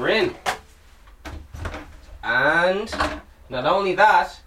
[0.00, 0.34] We're in.
[2.24, 2.90] And
[3.50, 4.40] not only that.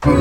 [0.00, 0.14] That's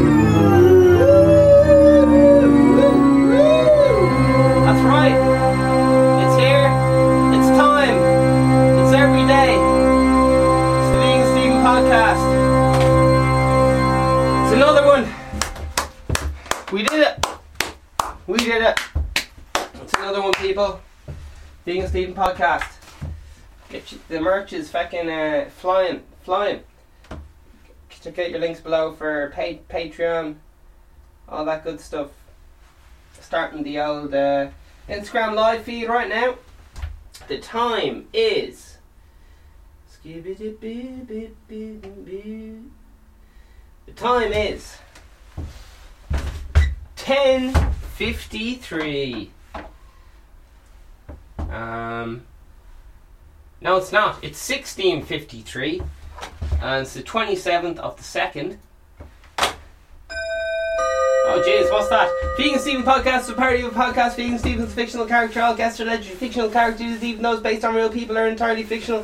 [4.84, 5.16] right.
[6.22, 6.68] It's here.
[7.32, 7.98] It's time.
[8.84, 9.56] It's every day.
[10.76, 12.26] It's the Vegan Steven podcast.
[14.44, 15.08] It's another one.
[16.74, 17.26] We did it.
[18.28, 18.78] We did it.
[19.76, 20.82] It's another one, people.
[21.64, 22.75] Vegan Steven podcast.
[24.16, 26.62] The merch is fucking uh, flying, flying.
[28.02, 30.36] Check out your links below for pa- Patreon,
[31.28, 32.12] all that good stuff.
[33.20, 34.48] Starting the old uh,
[34.88, 36.38] Instagram live feed right now.
[37.28, 38.78] The time is.
[43.86, 44.78] The time is.
[46.96, 49.30] 10.53.
[51.50, 52.26] Um.
[53.66, 54.24] No, it's not.
[54.24, 55.82] It's 1653.
[56.62, 58.58] And it's the 27th of the 2nd.
[61.28, 62.08] Oh, jeez, what's that?
[62.38, 64.18] Vegan Steven Podcast a parody of a podcast.
[64.18, 65.42] Vegan Steven's fictional character.
[65.42, 69.04] All guests are alleged fictional characters, even those based on real people are entirely fictional.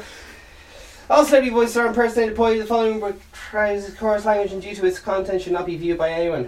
[1.09, 2.59] All celebrity voices are impersonated poorly.
[2.59, 6.11] The following tries chorus language and due to its content should not be viewed by
[6.11, 6.47] anyone.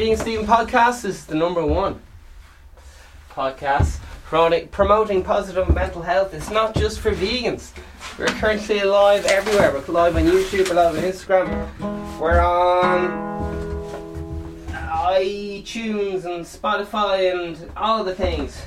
[0.00, 2.00] Vegan Steven podcast is the number one
[3.32, 6.32] podcast promoting positive mental health.
[6.32, 7.72] It's not just for vegans.
[8.18, 9.70] We're currently live everywhere.
[9.72, 13.10] We're live on YouTube, we're live on Instagram, we're on
[14.72, 18.58] iTunes and Spotify and all of the things.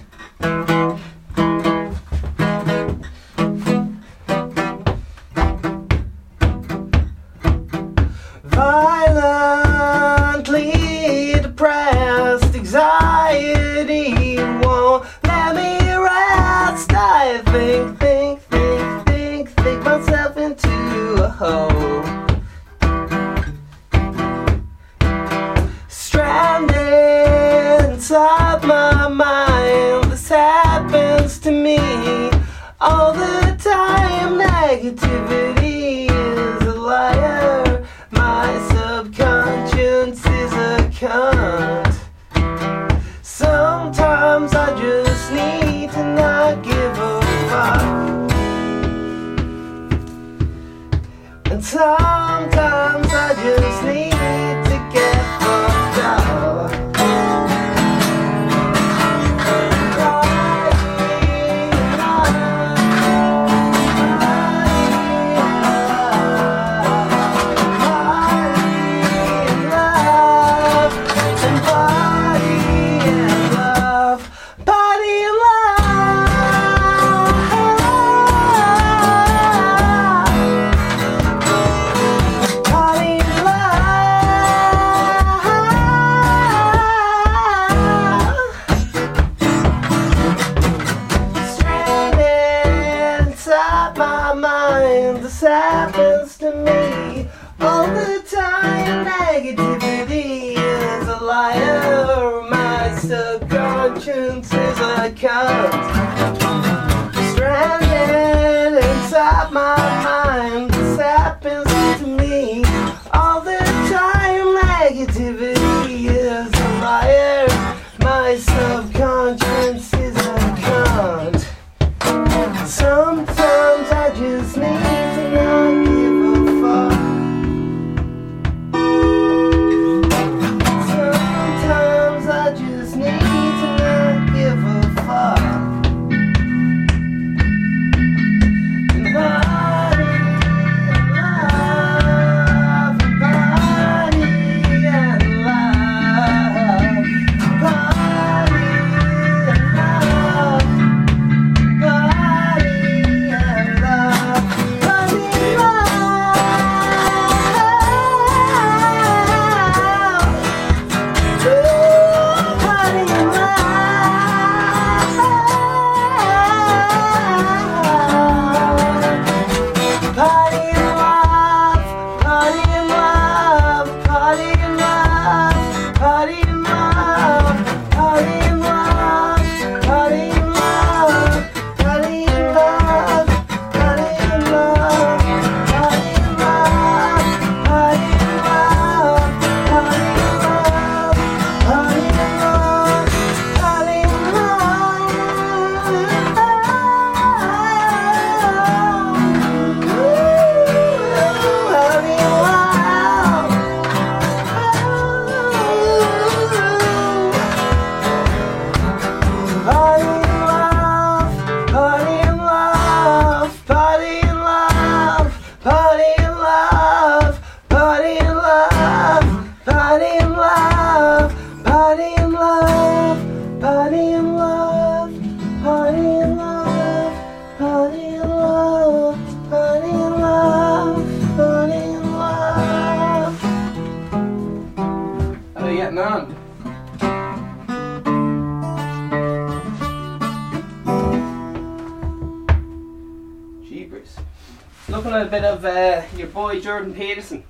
[245.63, 247.43] Of uh, your boy Jordan Peterson.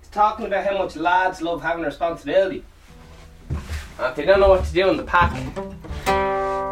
[0.00, 2.64] He's talking about how much lads love having responsibility.
[3.50, 5.32] if they don't know what to do in the pack,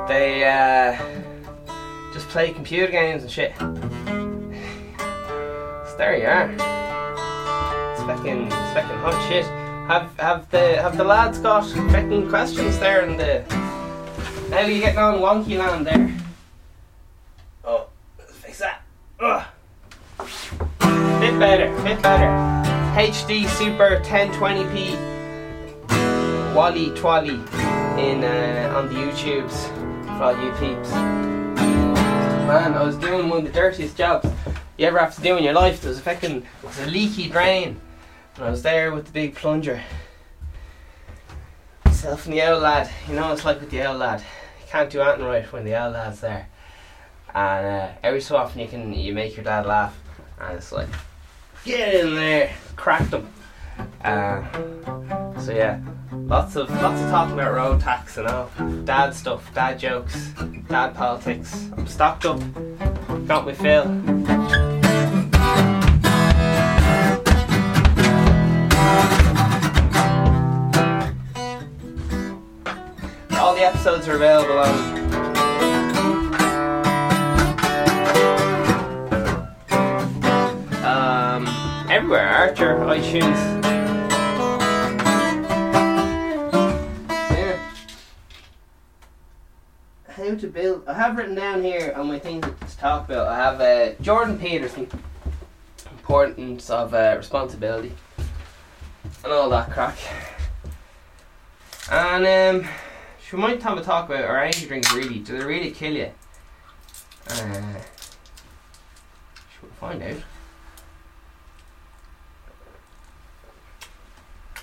[0.08, 0.96] they uh,
[2.12, 3.52] just play computer games and shit.
[3.58, 3.66] So
[5.98, 6.50] there you are.
[7.92, 9.44] It's fucking, fucking hot shit.
[9.88, 13.42] Have have the have the lads got fucking questions there in the?
[14.50, 16.12] How are you getting on wonky land there?
[17.64, 17.86] Oh,
[18.18, 18.82] fix that.
[19.20, 19.46] Ugh.
[21.38, 22.30] Better, bit better.
[22.98, 24.94] HD Super 1020p
[26.54, 27.38] Wally Twally
[27.98, 29.68] in uh, on the YouTubes
[30.16, 30.90] for all you peeps.
[30.92, 34.26] Man, I was doing one of the dirtiest jobs
[34.78, 35.82] you ever have to do in your life.
[35.82, 37.78] There was a fucking was a leaky drain.
[38.36, 39.82] And I was there with the big plunger.
[41.84, 42.90] Myself and the owl lad.
[43.08, 44.20] You know it's like with the owl lad.
[44.20, 46.48] You can't do anything right when the owl lad's there.
[47.34, 50.00] And uh, every so often you can you make your dad laugh.
[50.40, 50.88] And it's like,
[51.66, 53.28] get in there, crack them.
[54.04, 54.40] Uh,
[55.40, 55.80] so yeah,
[56.12, 58.50] lots of lots of talking about road tax and all,
[58.84, 60.32] dad stuff, dad jokes,
[60.68, 61.68] dad politics.
[61.76, 62.38] I'm stocked up,
[63.26, 63.82] got my fill.
[73.38, 74.95] All the episodes are available on
[82.06, 82.28] everywhere.
[82.28, 83.66] Archer, iTunes.
[90.08, 90.86] How to build?
[90.86, 93.26] I have written down here on my thing to talk about.
[93.26, 94.88] I have uh, Jordan Peterson,
[95.90, 97.92] importance of uh, responsibility,
[99.24, 99.98] and all that crack.
[101.90, 102.68] And um,
[103.32, 105.18] we might have a talk about are energy drinks really?
[105.18, 106.12] Do they really kill you?
[107.28, 107.80] Uh,
[109.50, 110.22] should we find out?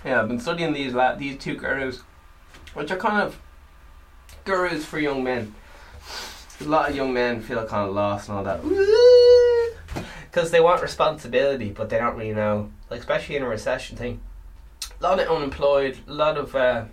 [0.05, 2.01] Yeah, I've been studying these la- these two gurus,
[2.73, 3.39] which are kind of
[4.43, 5.55] gurus for young men.
[6.59, 8.61] A lot of young men feel kind of lost and all that,
[10.31, 12.69] because they want responsibility, but they don't really know.
[12.89, 14.19] Like especially in a recession thing,
[14.99, 16.85] a lot of unemployed, a lot of uh,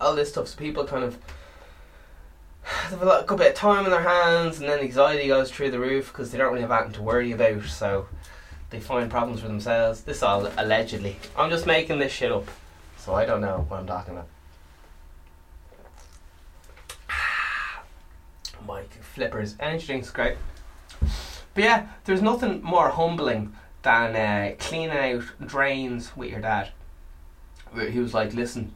[0.00, 0.48] all this stuff.
[0.48, 1.18] So people kind of
[2.62, 5.72] have a lot, good bit of time in their hands, and then anxiety goes through
[5.72, 7.64] the roof because they don't really have anything to worry about.
[7.64, 8.06] So
[8.70, 10.02] they find problems for themselves.
[10.02, 11.16] This all allegedly.
[11.36, 12.48] I'm just making this shit up,
[12.98, 14.28] so I don't know what I'm talking about.
[18.66, 20.36] My flippers, energy drinks, great.
[21.54, 26.70] But yeah, there's nothing more humbling than uh, cleaning out drains with your dad.
[27.74, 28.72] He was like, "Listen,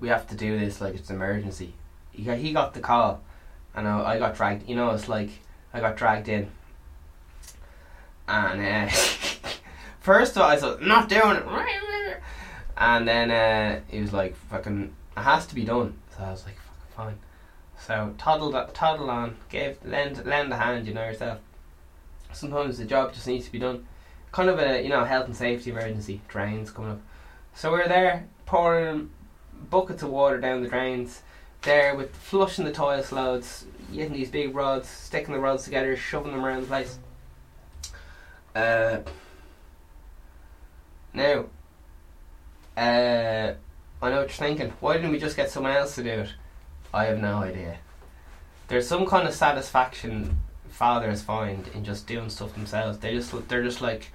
[0.00, 0.80] we have to do this.
[0.80, 1.74] Like it's an emergency."
[2.12, 3.22] He got, he got the call,
[3.74, 4.68] and I, I got dragged.
[4.68, 5.30] You know, it's like
[5.72, 6.50] I got dragged in,
[8.26, 8.94] and uh,
[10.04, 12.20] first of all, I said, "Not doing it,"
[12.76, 16.44] and then uh, he was like, "Fucking, it has to be done." So I was
[16.44, 17.18] like, "Fucking fine."
[17.80, 21.40] So toddled toddled on, gave lend lend a hand, you know yourself.
[22.32, 23.86] Sometimes the job just needs to be done.
[24.30, 26.20] Kind of a you know health and safety emergency.
[26.28, 27.00] Drains coming up,
[27.54, 29.10] so we're there pouring
[29.70, 31.22] buckets of water down the drains.
[31.62, 36.32] There with flushing the toilet loads, getting these big rods, sticking the rods together, shoving
[36.32, 36.98] them around the place.
[38.54, 38.98] Uh,
[41.14, 41.46] now,
[42.76, 43.54] uh,
[44.02, 44.72] I know what you're thinking.
[44.80, 46.34] Why didn't we just get someone else to do it?
[46.92, 47.78] I have no idea.
[48.68, 52.98] There's some kind of satisfaction fathers find in just doing stuff themselves.
[52.98, 54.10] They just they're just like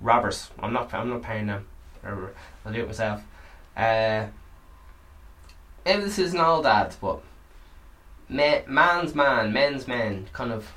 [0.00, 0.50] robbers.
[0.58, 1.66] I'm not I'm not paying them.
[2.04, 3.22] I'll do it myself.
[3.76, 4.26] Uh,
[5.84, 7.22] maybe this isn't all dads, but
[8.28, 10.72] man, man's man, men's men, kind of.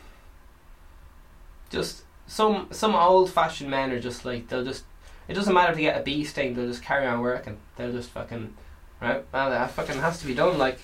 [1.70, 4.84] Just some some old fashioned men are just like they'll just.
[5.28, 6.54] It doesn't matter if they get a bee sting.
[6.54, 7.58] They'll just carry on working.
[7.76, 8.54] They'll just fucking
[9.02, 9.24] right.
[9.32, 10.58] Well, that fucking has to be done.
[10.58, 10.80] Like,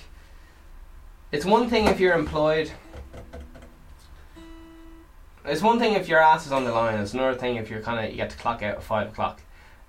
[1.32, 2.72] it's one thing if you're employed.
[5.46, 7.00] It's one thing if your ass is on the line.
[7.00, 9.42] It's another thing if you're kind of you get to clock out at five o'clock,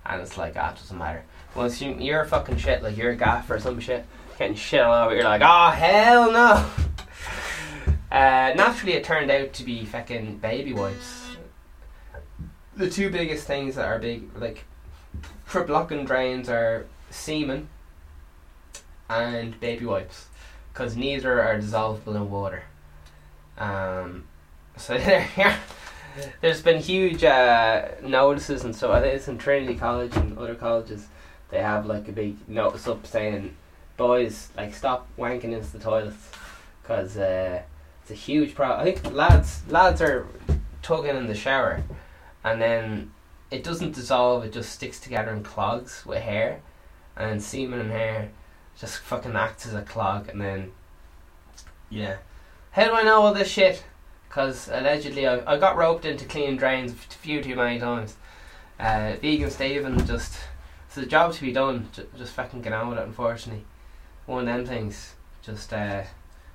[0.06, 1.24] and it's like ah, it doesn't matter.
[1.54, 4.06] Once you you're fucking shit, like you're a gaffer or some shit,
[4.38, 6.70] getting shit all over, you're like, oh hell no.
[8.12, 11.21] Uh, naturally, it turned out to be fucking baby wipes.
[12.76, 14.64] The two biggest things that are big, like
[15.44, 17.68] for blocking drains, are semen
[19.08, 20.26] and baby wipes,
[20.72, 22.64] because neither are dissolvable in water.
[23.58, 24.24] Um,
[24.76, 25.58] so there,
[26.40, 30.54] there's been huge uh, notices and so I think it's in Trinity College and other
[30.54, 31.06] colleges.
[31.50, 33.54] They have like a big notice up saying,
[33.98, 36.30] "Boys, like stop wanking into the toilets,"
[36.82, 37.62] because uh,
[38.00, 38.80] it's a huge problem.
[38.80, 40.26] I think lads lads are
[40.80, 41.82] tugging in the shower,
[42.44, 43.12] and then
[43.50, 44.44] it doesn't dissolve.
[44.44, 46.60] It just sticks together and clogs with hair,
[47.16, 48.30] and semen and hair
[48.78, 50.72] just fucking acts as a clog, and then
[51.90, 52.16] yeah.
[52.72, 53.84] How do I know all this shit?
[54.28, 58.16] Because allegedly I, I got roped into cleaning drains a few too many times.
[58.80, 60.38] Uh, vegan Stephen just
[60.88, 61.88] it's a job to be done.
[61.92, 63.06] J- just fucking get on with it.
[63.06, 63.64] Unfortunately,
[64.26, 65.14] one of them things.
[65.42, 66.02] Just uh,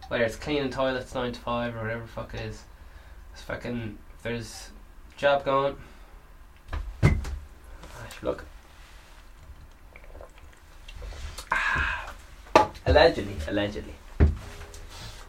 [0.08, 2.63] whether it's cleaning toilets nine to five or whatever the fuck it is.
[3.34, 4.70] It's fucking there's
[5.17, 5.75] job going.
[8.21, 8.45] Look.
[12.86, 13.95] Allegedly, allegedly.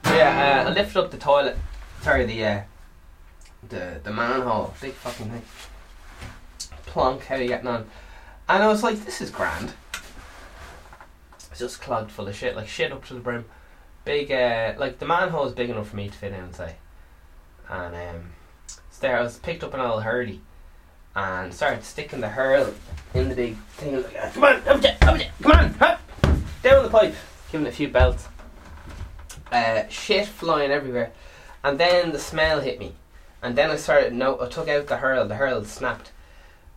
[0.05, 1.57] Yeah, uh, I lifted up the toilet.
[2.03, 2.61] Sorry, the uh,
[3.69, 5.43] the the manhole, big fucking thing.
[6.87, 7.87] Plonk, how you getting on?
[8.49, 9.73] And I was like, this is grand.
[11.51, 13.45] It's just clogged full of shit, like shit up to the brim.
[14.05, 16.77] Big, uh, like the manhole is big enough for me to fit in, say.
[17.69, 18.31] And um,
[18.99, 20.41] there, I was picked up an old hurley
[21.15, 22.73] and started sticking the hurl
[23.15, 23.97] in the big thing.
[23.97, 26.01] Like, "Ah, come on, up it, up come on, up,
[26.63, 27.15] down the pipe,
[27.51, 28.29] giving a few belts.
[29.51, 31.11] Uh, shit flying everywhere,
[31.65, 32.95] and then the smell hit me,
[33.43, 34.13] and then I started.
[34.13, 35.27] No, I took out the hurl.
[35.27, 36.13] The hurl snapped.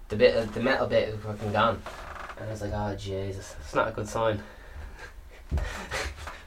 [0.10, 1.82] The bit, of, the metal bit is fucking gone,
[2.38, 4.42] and I was like, oh Jesus, it's not a good sign.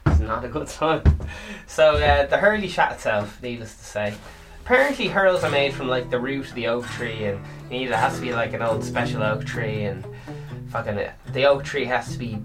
[0.05, 1.01] it's not a good sign.
[1.65, 4.13] So uh, the hurley shot itself, needless to say.
[4.65, 7.85] Apparently, hurls are made from like the root of the oak tree, and you need
[7.91, 10.03] it has to be like an old special oak tree, and
[10.69, 11.11] fucking it.
[11.33, 12.39] the oak tree has to be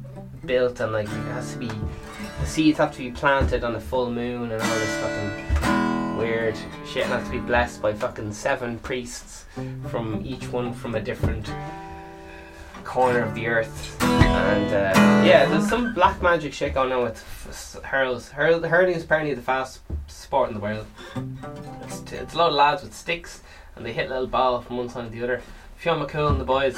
[0.45, 1.71] built and like it has to be
[2.41, 6.57] the seeds have to be planted on a full moon and all this fucking weird
[6.87, 9.47] shit and has to be blessed by fucking seven priests
[9.89, 11.51] from each one from a different
[12.91, 14.03] corner of the earth.
[14.03, 18.31] And uh, yeah, there's some black magic shit going on with f- hurls.
[18.31, 20.87] Hurl, hurling is apparently the fastest sport in the world.
[21.85, 23.43] It's, t- it's a lot of lads with sticks
[23.77, 25.41] and they hit a little ball from one side to the other.
[25.77, 26.77] Fionn McCool and the boys.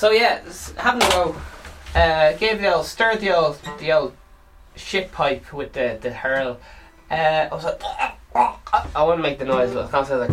[0.00, 0.40] So yeah,
[0.78, 1.36] having a go.
[1.94, 4.14] Uh, gave the old stirred the old the old
[4.74, 6.58] shit pipe with the the hurl.
[7.10, 7.82] Uh, I was like,
[8.34, 10.30] I want to make the noise, but I can't say like.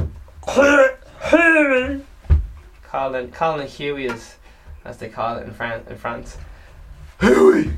[2.81, 4.37] Colin Colin and Huey is
[4.85, 5.85] as they call it in France.
[5.89, 6.37] In France.
[7.19, 7.73] Huey,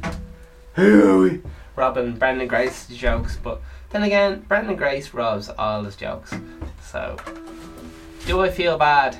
[0.75, 1.41] Huey.
[1.75, 6.35] Robbing Brendan Grace jokes, but then again, Brendan Grace robs all his jokes.
[6.83, 7.17] So,
[8.27, 9.17] do I feel bad?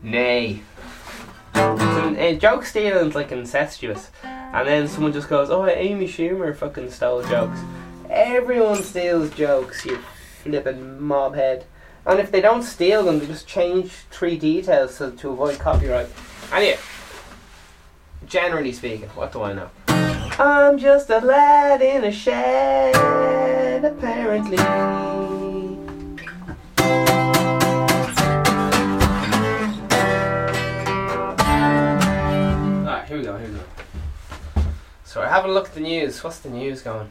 [0.00, 0.62] Nay.
[1.58, 4.10] Uh, joke stealing's like incestuous.
[4.22, 7.60] And then someone just goes, oh, Amy Schumer fucking stole jokes.
[8.08, 9.98] Everyone steals jokes, you
[10.42, 11.64] flippin' mobhead.
[12.06, 16.08] And if they don't steal them, they just change three details to, to avoid copyright.
[16.52, 16.78] Anyway,
[18.26, 19.70] generally speaking, what do I know?
[19.88, 25.37] I'm just a lad in a shed, apparently.
[35.18, 36.22] So having a look at the news.
[36.22, 37.10] What's the news going?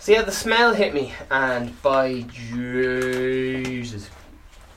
[0.00, 4.10] So yeah, the smell hit me, and by Jesus,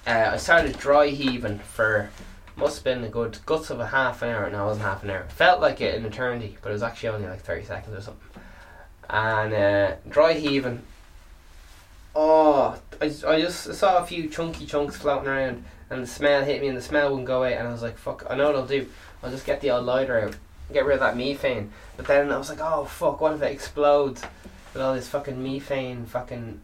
[0.07, 2.09] uh, I started dry heaving for
[2.55, 4.49] must have been a good guts of a half an hour.
[4.49, 5.25] No, it wasn't half an hour.
[5.27, 8.41] Felt like it an eternity, but it was actually only like thirty seconds or something.
[9.09, 10.83] And uh, dry heaving.
[12.15, 16.61] Oh, I, I just saw a few chunky chunks floating around, and the smell hit
[16.61, 17.55] me, and the smell wouldn't go away.
[17.55, 18.25] And I was like, "Fuck!
[18.29, 18.87] I know what I'll do.
[19.21, 20.37] I'll just get the old lighter out,
[20.71, 23.21] get rid of that methane." But then I was like, "Oh fuck!
[23.21, 24.23] What if it explodes
[24.73, 26.05] with all this fucking methane?
[26.05, 26.61] Fucking."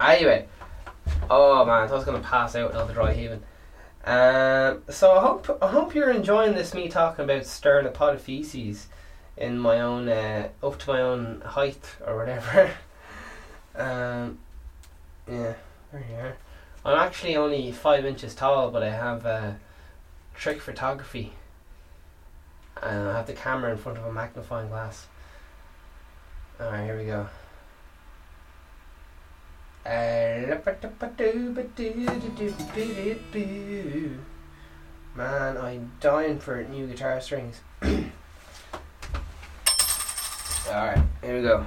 [0.00, 0.46] Anyway,
[1.28, 3.42] oh man, I was gonna pass out all the dry heaving.
[4.04, 8.14] Um, so I hope I hope you're enjoying this me talking about stirring a pot
[8.14, 8.88] of feces
[9.36, 12.70] in my own uh, up to my own height or whatever.
[13.76, 14.38] um,
[15.28, 15.54] yeah,
[15.92, 16.36] there you are.
[16.84, 19.52] I'm actually only five inches tall, but I have uh,
[20.34, 21.34] trick photography.
[22.82, 25.06] And I have the camera in front of a magnifying glass.
[26.60, 27.26] Alright, here we go.
[29.84, 30.54] Uh,
[35.16, 37.60] man, I'm dying for new guitar strings.
[40.68, 41.66] Alright, here we go.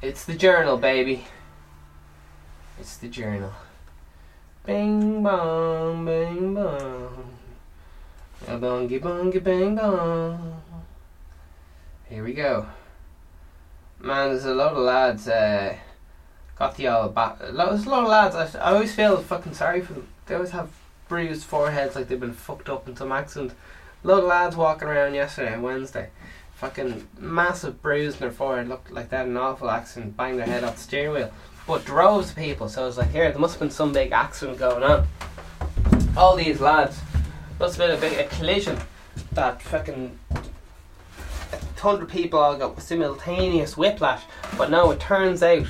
[0.00, 1.26] It's the journal, baby.
[2.78, 3.52] It's the journal.
[4.64, 7.29] Bing bong, bing bong.
[8.48, 10.62] A bongy bongy bang bong.
[12.08, 12.66] Here we go.
[14.00, 15.28] Man, there's a lot of lads.
[15.28, 15.76] Uh,
[16.56, 17.38] got the old back.
[17.38, 18.34] There's a lot of lads.
[18.34, 20.08] I, I always feel fucking sorry for them.
[20.26, 20.70] They always have
[21.06, 23.52] bruised foreheads like they've been fucked up in some accident.
[24.02, 26.08] A lot of lads walking around yesterday, Wednesday.
[26.54, 28.68] Fucking massive bruise in their forehead.
[28.68, 30.16] Looked like they had an awful accident.
[30.16, 31.32] Banged their head off the steering wheel.
[31.66, 32.70] But droves of people.
[32.70, 35.06] So I was like, here, there must have been some big accident going on.
[36.16, 36.98] All these lads.
[37.60, 38.78] Must have been a big a collision.
[39.32, 40.18] That fucking
[41.78, 44.22] hundred people all got simultaneous whiplash.
[44.56, 45.66] But no, it turns out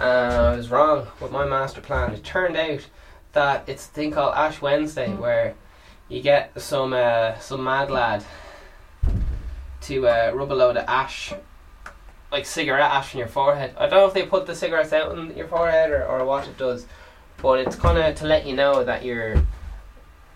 [0.00, 2.12] uh, I was wrong with my master plan.
[2.12, 2.84] It turned out
[3.34, 5.54] that it's a thing called Ash Wednesday where
[6.08, 8.24] you get some uh, some mad lad
[9.82, 11.32] to uh, rub a load of ash,
[12.32, 13.76] like cigarette ash on your forehead.
[13.78, 16.48] I don't know if they put the cigarettes out on your forehead or, or what
[16.48, 16.84] it does,
[17.40, 19.46] but it's kind of to let you know that your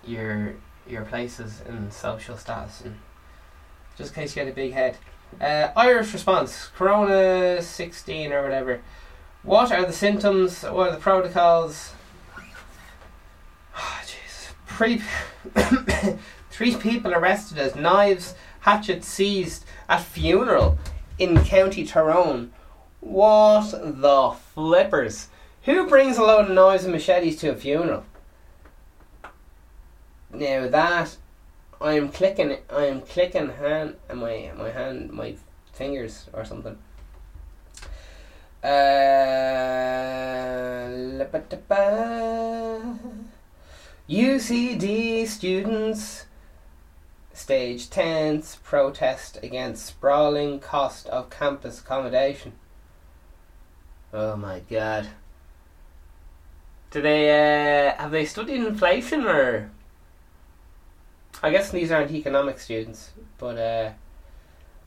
[0.05, 0.55] your
[0.89, 2.97] your places in social status and
[3.97, 4.97] just in case you get a big head.
[5.41, 8.81] Uh, Irish response: Corona sixteen or whatever.
[9.43, 10.63] What are the symptoms?
[10.63, 11.93] What are the protocols?
[13.77, 14.53] Oh, Jesus.
[16.51, 20.79] Three, people arrested as knives, hatchets seized at funeral
[21.19, 22.53] in County Tyrone.
[23.01, 25.29] What the flippers?
[25.63, 28.05] Who brings a load of knives and machetes to a funeral?
[30.33, 31.17] Now that
[31.81, 35.37] I am clicking, I am clicking hand, and my my hand, my
[35.73, 36.79] fingers or something.
[38.63, 38.69] Uh,
[44.09, 46.27] UCD students
[47.33, 52.53] stage tents protest against sprawling cost of campus accommodation.
[54.13, 55.09] Oh my god.
[56.91, 59.71] Do they uh, have they studied inflation or?
[61.43, 63.91] I guess these aren't economic students, but uh,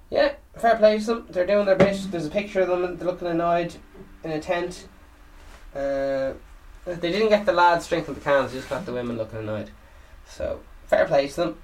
[0.10, 1.28] yeah, fair play to them.
[1.30, 2.00] They're doing their bit.
[2.12, 2.98] There's a picture of them.
[2.98, 3.76] They're looking annoyed
[4.24, 4.88] in a tent.
[5.76, 6.34] Uh,
[6.86, 8.52] they didn't get the lads drinking the cans.
[8.52, 9.72] They just got the women looking annoyed.
[10.28, 11.58] So fair play to them.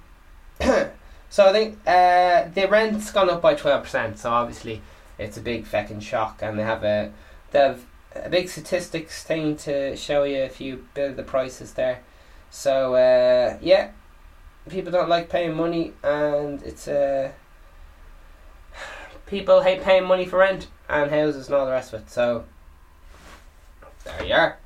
[1.30, 4.18] so I think uh, the rent's gone up by twelve percent.
[4.18, 4.82] So obviously
[5.18, 7.12] it's a big fucking shock, and they have a
[7.52, 7.84] they have
[8.16, 12.00] a big statistics thing to show you if you build the prices there.
[12.50, 13.90] So uh, yeah,
[14.70, 17.32] people don't like paying money, and it's uh,
[19.26, 22.10] people hate paying money for rent and houses and all the rest of it.
[22.10, 22.44] So
[24.04, 24.58] there you are.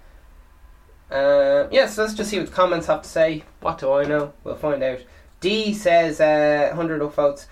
[1.11, 3.45] Yes, yeah, so let's just see what the comments have to say.
[3.61, 4.33] What do I know?
[4.43, 5.01] We'll find out.
[5.41, 7.47] D says uh, 100 upvotes.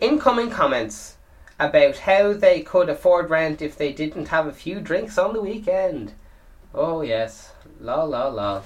[0.00, 1.16] Incoming comments
[1.58, 5.40] about how they could afford rent if they didn't have a few drinks on the
[5.40, 6.12] weekend.
[6.74, 7.52] Oh, yes.
[7.80, 8.62] La la la.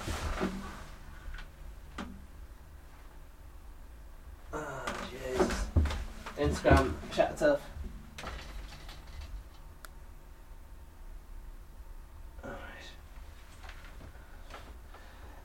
[4.53, 5.65] Oh, Jesus.
[6.41, 7.39] Instagram, chat.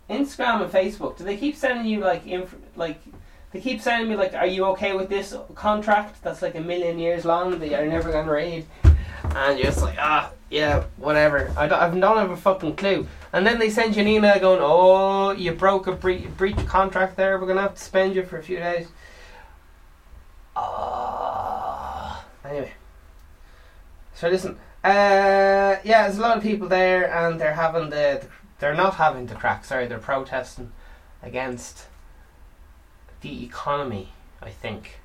[0.08, 3.00] Instagram and Facebook, do they keep sending you like inf- like
[3.52, 6.98] they keep sending me like, are you okay with this contract that's like a million
[6.98, 8.66] years long that you're never gonna read?
[9.24, 11.52] And you're just like, ah, yeah, whatever.
[11.56, 13.06] I don't, I don't have a fucking clue.
[13.32, 17.16] And then they send you an email going, oh, you broke a bre- breach contract
[17.16, 17.38] there.
[17.38, 18.88] We're gonna have to spend you for a few days.
[20.56, 22.72] Uh, anyway.
[24.14, 28.28] So listen, uh, yeah, there's a lot of people there, and they're having the, the
[28.58, 29.64] they're not having the crack.
[29.64, 30.72] Sorry, they're protesting
[31.22, 31.86] against
[33.20, 34.12] the economy.
[34.40, 35.00] I think.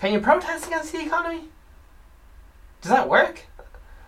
[0.00, 1.48] Can you protest against the economy?
[2.80, 3.44] Does that work?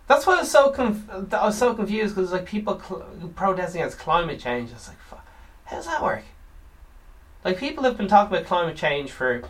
[0.07, 3.83] That's why I was so conf- I was so confused because like people cl- protesting
[3.83, 4.71] against climate change.
[4.71, 5.27] It's like, fuck,
[5.65, 6.25] how does that work?
[7.45, 9.43] Like people have been talking about climate change for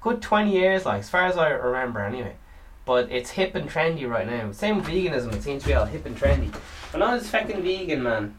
[0.00, 2.36] good twenty years, like as far as I remember, anyway
[2.84, 4.52] but it's hip and trendy right now.
[4.52, 6.54] Same with veganism, it seems to be all hip and trendy.
[6.92, 8.36] When I was fucking vegan, man,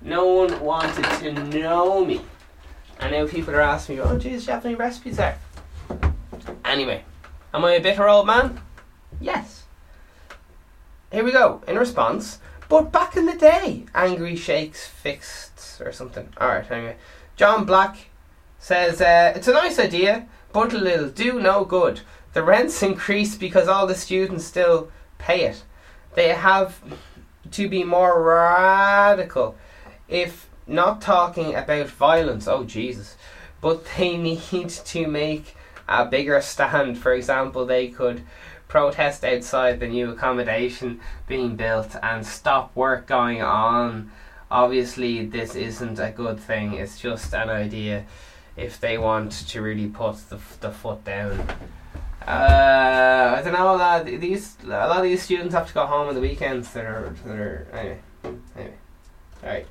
[0.00, 2.20] no one wanted to know me.
[3.00, 5.38] And now people are asking me, oh, do you have any recipes there?
[6.64, 7.04] Anyway,
[7.52, 8.60] am I a bitter old man?
[9.20, 9.64] Yes.
[11.10, 12.38] Here we go, in response.
[12.68, 16.28] But back in the day, Angry Shakes fixed or something.
[16.40, 16.96] Alright, anyway.
[17.40, 17.96] John Black
[18.58, 22.02] says, uh, it's a nice idea, but it'll do no good
[22.34, 25.64] the rents increase because all the students still pay it.
[26.14, 26.78] They have
[27.52, 29.56] to be more radical,
[30.06, 32.46] if not talking about violence.
[32.46, 33.16] Oh Jesus!
[33.62, 35.56] But they need to make
[35.88, 36.98] a bigger stand.
[36.98, 38.20] For example, they could
[38.68, 44.10] protest outside the new accommodation being built and stop work going on.
[44.50, 46.74] Obviously, this isn't a good thing.
[46.74, 48.04] It's just an idea
[48.56, 51.40] if they want to really put the, the foot down.
[52.26, 53.74] Uh, I don't know.
[53.74, 56.20] A lot of these a lot of these students have to go home on the
[56.20, 56.72] weekends.
[56.72, 57.98] That are that are anyway.
[58.56, 58.74] Anyway,
[59.42, 59.66] all right.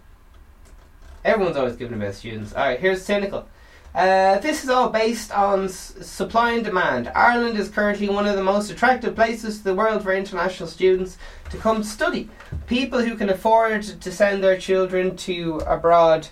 [1.23, 2.53] Everyone's always giving about students.
[2.53, 3.47] All right, here's cynical.
[3.95, 7.11] Uh, this is all based on s- supply and demand.
[7.15, 11.17] Ireland is currently one of the most attractive places in the world for international students
[11.49, 12.29] to come study.
[12.67, 16.27] People who can afford to send their children to abroad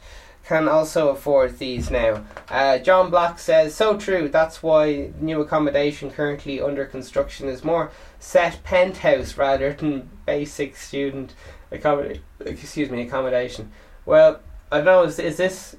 [0.45, 2.23] can also afford these now.
[2.47, 4.29] Uh, John Black says, so true.
[4.29, 11.33] That's why new accommodation currently under construction is more set penthouse rather than basic student
[11.71, 12.23] accommodation.
[12.39, 13.71] Excuse me, accommodation.
[14.05, 14.39] Well,
[14.71, 15.03] I don't know.
[15.03, 15.75] Is, is this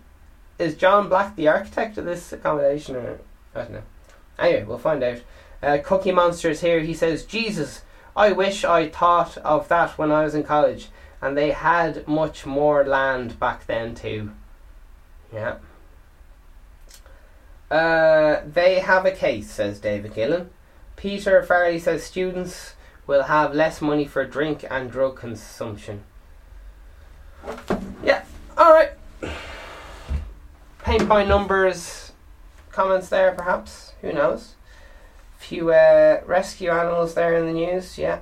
[0.58, 3.20] is John Black the architect of this accommodation or
[3.54, 3.82] I don't know.
[4.38, 5.18] Anyway, we'll find out.
[5.62, 6.80] Uh, Cookie Monster is here.
[6.80, 7.82] He says, Jesus,
[8.16, 10.88] I wish I thought of that when I was in college,
[11.20, 14.32] and they had much more land back then too.
[15.32, 15.56] Yeah.
[17.70, 20.50] Uh, they have a case, says David Gillen.
[20.96, 22.74] Peter Farley says students
[23.06, 26.02] will have less money for drink and drug consumption.
[28.02, 28.24] Yeah,
[28.56, 28.92] alright.
[30.84, 32.12] Paint by numbers
[32.70, 33.92] comments there, perhaps.
[34.02, 34.54] Who knows?
[35.36, 38.20] A Few uh, rescue animals there in the news, yeah.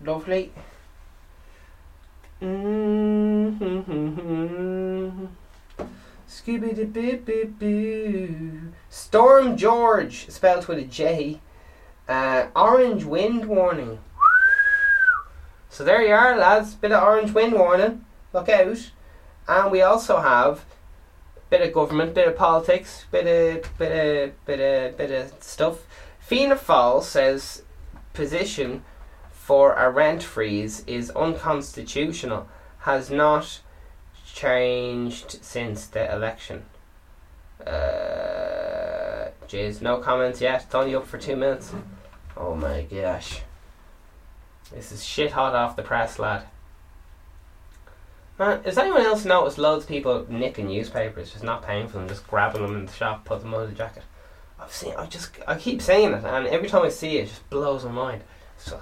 [0.00, 0.52] Lovely.
[2.42, 3.68] Mm-hmm.
[6.28, 8.72] Scooby Boo Boo Boo.
[8.90, 11.40] Storm George, spelled with a J.
[12.08, 13.98] Uh, orange wind warning.
[15.68, 16.74] So there you are, lads.
[16.74, 18.04] Bit of orange wind warning.
[18.32, 18.90] Look out.
[19.46, 20.64] And we also have
[21.50, 25.86] bit of government, bit of politics, bit of bit of bit of bit of stuff.
[26.20, 27.62] Fianna Fáil says
[28.12, 28.84] position
[29.32, 32.48] for a rent freeze is unconstitutional.
[32.80, 33.60] Has not
[34.34, 36.64] changed since the election.
[37.66, 40.64] Uh, jeez, no comments yet.
[40.64, 41.72] It's only up for two minutes.
[42.36, 43.40] Oh my gosh.
[44.70, 46.44] This is shit hot off the press, lad.
[48.38, 52.08] Man, has anyone else noticed loads of people nicking newspapers, just not paying for them,
[52.08, 54.04] just grabbing them in the shop, put them under the jacket?
[54.60, 54.94] I've seen.
[54.96, 55.30] I just.
[55.46, 58.22] I keep saying it, and every time I see it, it just blows my mind.
[58.56, 58.80] So.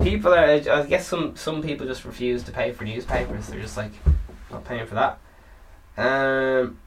[0.00, 0.44] People are.
[0.44, 3.48] I guess some some people just refuse to pay for newspapers.
[3.48, 3.92] They're just like
[4.50, 5.18] not paying for that.
[5.96, 6.78] Um.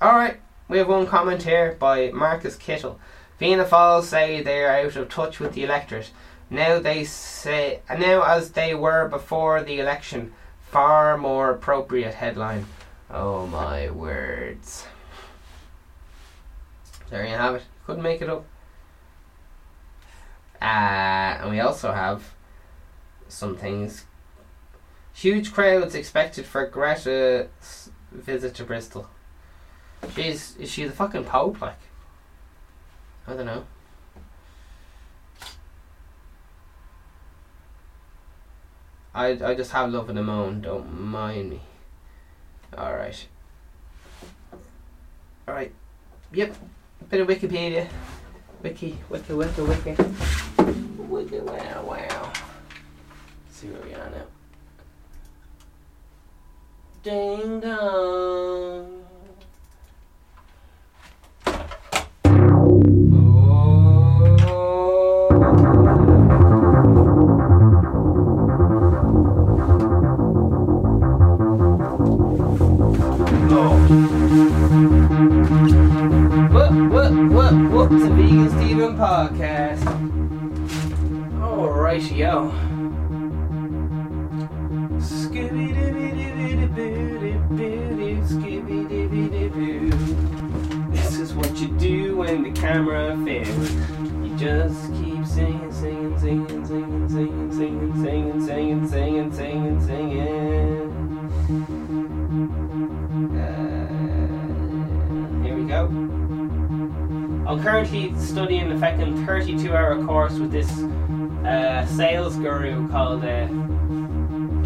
[0.00, 2.98] All right, we have one comment here by Marcus Kittle.
[3.36, 6.10] Fianna Fáil say they are out of touch with the electorate.
[6.50, 10.32] Now they say now as they were before the election.
[10.70, 12.66] Far more appropriate headline.
[13.08, 14.84] Oh my words.
[17.08, 17.62] There you have it.
[17.86, 18.44] Couldn't make it up.
[20.60, 22.34] Uh, and we also have
[23.28, 24.04] some things.
[25.12, 29.08] Huge crowds expected for Greta's visit to Bristol.
[30.14, 31.78] She's is she the fucking Pope like?
[33.26, 33.64] I don't know.
[39.14, 40.60] I I just have love and the moan.
[40.60, 41.60] Don't mind me.
[42.76, 43.26] All right.
[45.48, 45.72] All right.
[46.32, 46.54] Yep.
[47.08, 47.88] Bit of Wikipedia.
[48.62, 49.96] Wiki, wiki, wiki, wiki.
[51.08, 52.32] Wiki, wow, wow.
[53.50, 54.26] see where we are now.
[57.02, 58.19] Ding dong.
[94.40, 100.90] Just keep singing, singing, singing, singing, singing, singing, singing, singing, singing, singing, singing.
[103.38, 105.84] Uh, here we go.
[107.46, 110.70] I'm currently studying a fucking 32 hour course with this
[111.44, 113.46] uh, sales guru called uh,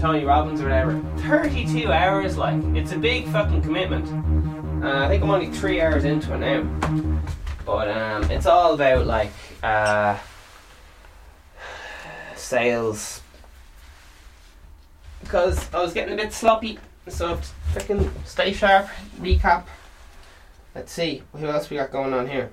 [0.01, 1.03] Tony Robbins or whatever.
[1.17, 4.07] 32 hours, like, it's a big fucking commitment.
[4.85, 6.63] Uh, I think I'm only three hours into it now.
[7.65, 9.31] But um, it's all about, like,
[9.65, 10.19] uh,
[12.37, 13.23] sales.
[15.23, 17.39] Because I was getting a bit sloppy, so
[17.75, 19.65] I stay sharp, recap.
[20.75, 22.51] Let's see, who else we got going on here?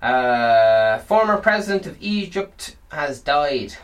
[0.00, 3.74] Uh, former president of Egypt has died.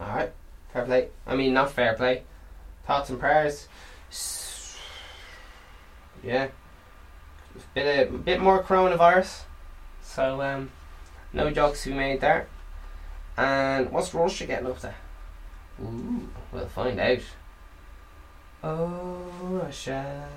[0.00, 0.32] Alright,
[0.72, 1.08] fair play.
[1.26, 2.22] I mean, not fair play.
[2.86, 3.68] Thoughts and prayers.
[6.22, 6.48] Yeah.
[7.74, 9.42] Bit, a bit more coronavirus.
[10.02, 10.70] So, um,
[11.32, 12.46] no jokes to be made there.
[13.36, 14.94] And what's Russia getting up to?
[15.82, 17.22] Ooh, we'll find out.
[18.62, 20.28] Oh, Russia.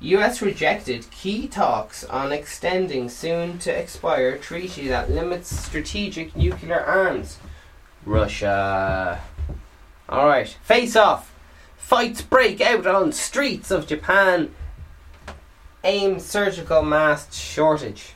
[0.00, 7.38] US rejected key talks on extending soon to expire treaty that limits strategic nuclear arms.
[8.04, 9.20] Russia.
[10.08, 11.32] Alright, face off.
[11.76, 14.52] Fights break out on streets of Japan.
[15.84, 18.12] Aim surgical mask shortage.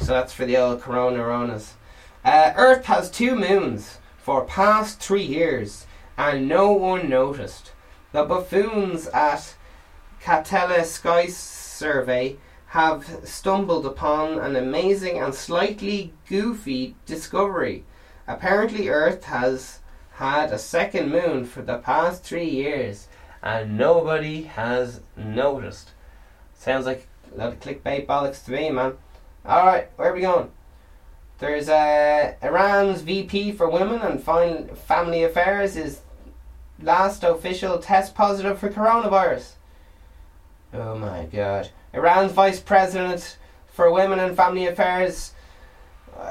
[0.00, 1.74] So that's for the old coronaronas.
[2.24, 5.86] Uh, Earth has two moons for past three years,
[6.18, 7.70] and no one noticed.
[8.10, 9.54] The buffoons at
[10.20, 12.36] Catalina Sky Survey
[12.68, 17.84] have stumbled upon an amazing and slightly goofy discovery.
[18.26, 19.78] Apparently, Earth has
[20.14, 23.06] had a second moon for the past three years,
[23.44, 25.90] and nobody has noticed.
[26.54, 28.94] Sounds like a lot of clickbait bollocks to me, man.
[29.46, 30.50] Alright, where are we going?
[31.38, 36.00] There's uh, Iran's VP for Women and Family Affairs is
[36.82, 39.52] last official test positive for coronavirus.
[40.72, 41.68] Oh my god.
[41.92, 45.32] Iran's Vice President for Women and Family Affairs,
[46.16, 46.24] um,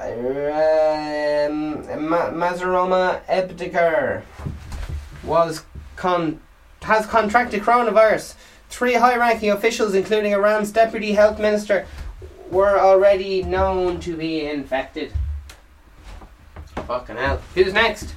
[1.86, 4.24] Mazaroma Ebdigar,
[5.24, 5.64] was
[5.96, 6.42] con-
[6.84, 8.36] has contracted coronavirus.
[8.70, 11.86] Three high-ranking officials, including Iran's Deputy Health Minister,
[12.50, 15.14] were already known to be infected.
[16.88, 17.42] Fucking hell.
[17.56, 18.16] Who's next?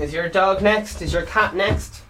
[0.00, 1.00] Is your dog next?
[1.00, 2.02] Is your cat next?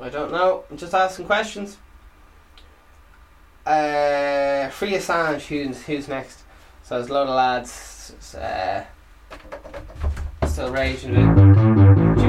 [0.00, 0.64] I don't know.
[0.70, 1.78] I'm just asking questions.
[3.66, 6.42] Uh, Free Assange, who's, who's next?
[6.82, 8.84] So there's a load of lads uh,
[10.46, 11.14] still raging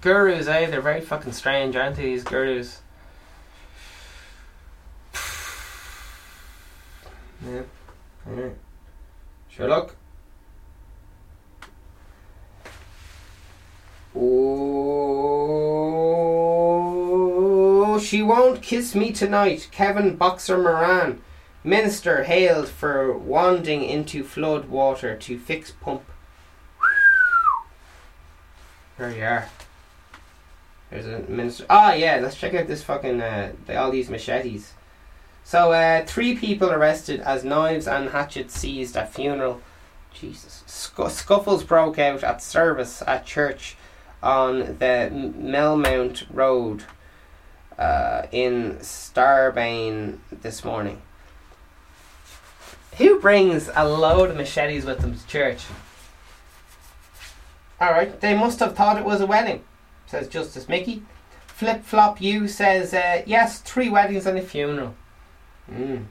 [0.00, 0.66] Gurus, eh?
[0.66, 2.80] They're very fucking strange, aren't they, these gurus?
[7.44, 7.62] Yeah.
[8.26, 8.56] Alright.
[9.48, 9.96] Sure look.
[14.14, 14.78] Oh,
[17.98, 19.68] she won't kiss me tonight.
[19.70, 21.20] Kevin Boxer Moran,
[21.62, 26.02] minister hailed for wanding into flood water to fix pump.
[28.98, 29.48] There you are.
[30.90, 31.66] There's a minister.
[31.70, 32.16] Ah, yeah.
[32.16, 33.20] Let's check out this fucking.
[33.20, 34.72] Uh, all these machetes.
[35.44, 39.60] So, uh, three people arrested as knives and hatchets seized at funeral.
[40.12, 40.64] Jesus.
[40.66, 43.76] Scu- scuffles broke out at service at church
[44.22, 46.84] on the Melmount Road
[47.78, 51.00] uh, in Strabane this morning.
[52.98, 55.64] Who brings a load of machetes with them to church?
[57.80, 59.64] Alright, they must have thought it was a wedding,
[60.10, 61.02] says Justice Mickey.
[61.46, 64.94] Flip Flop You says, uh, yes, three weddings and a funeral.
[65.70, 66.06] Mm.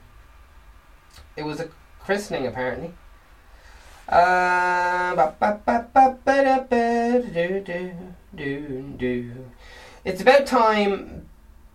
[1.35, 2.93] It was a christening, apparently.
[4.07, 5.15] Uh.
[10.05, 11.27] It's about time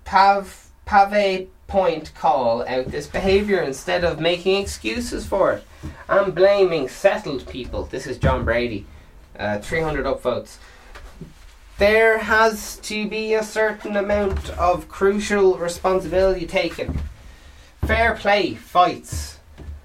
[0.05, 5.65] Pav Pavee Point call out this behaviour instead of making excuses for it.
[6.09, 7.85] I'm blaming settled people.
[7.85, 8.87] This is John Brady.
[9.39, 10.59] Uh, 300 upvotes.
[11.77, 17.01] There has to be a certain amount of crucial responsibility taken.
[17.85, 19.39] Fair play, fights,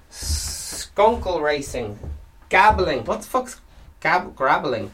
[0.08, 1.98] skunkle racing,
[2.48, 3.04] gabbling.
[3.04, 3.60] What the fuck's
[3.98, 4.92] gab- grabbling?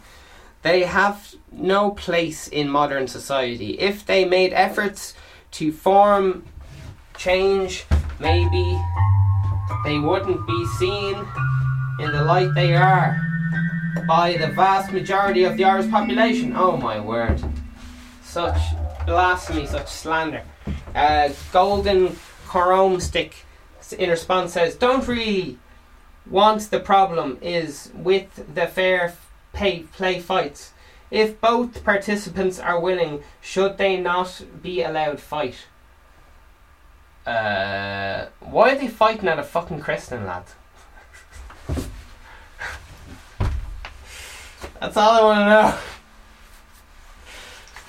[0.63, 3.79] They have no place in modern society.
[3.79, 5.13] If they made efforts
[5.53, 6.45] to form
[7.19, 7.85] change,
[8.19, 8.81] maybe
[9.85, 11.15] they wouldn't be seen
[12.01, 13.36] in the light they are
[14.07, 16.55] by the vast majority of the Irish population.
[16.57, 17.43] Oh my word.
[18.23, 18.59] Such
[19.07, 20.43] blasphemy, such slander.
[20.95, 23.47] Uh, Golden Corome Stick
[23.99, 25.59] in response says, Don't really
[26.29, 29.15] want the problem is with the fair
[29.53, 30.73] pay play fights.
[31.11, 35.67] If both participants are willing, should they not be allowed fight?
[37.25, 40.45] Uh, why are they fighting at a fucking christening, lad?
[44.81, 45.79] That's all I want to know.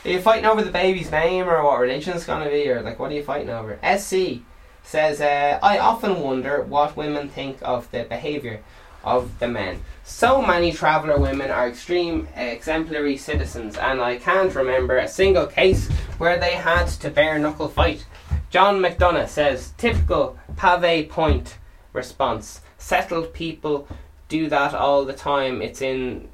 [0.05, 2.81] Are you fighting over the baby's name or what religion it's going to be or
[2.81, 3.77] like what are you fighting over?
[3.97, 4.41] SC
[4.83, 8.61] says, uh, I often wonder what women think of the behaviour
[9.03, 9.81] of the men.
[10.05, 15.89] So many traveller women are extreme exemplary citizens, and I can't remember a single case
[16.17, 18.05] where they had to bare knuckle fight.
[18.49, 21.57] John McDonough says, typical Pavee Point
[21.91, 22.61] response.
[22.77, 23.87] Settled people
[24.29, 25.61] do that all the time.
[25.61, 26.29] It's in,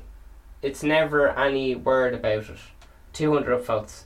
[0.63, 2.57] it's never any word about it.
[3.11, 4.05] 200 votes.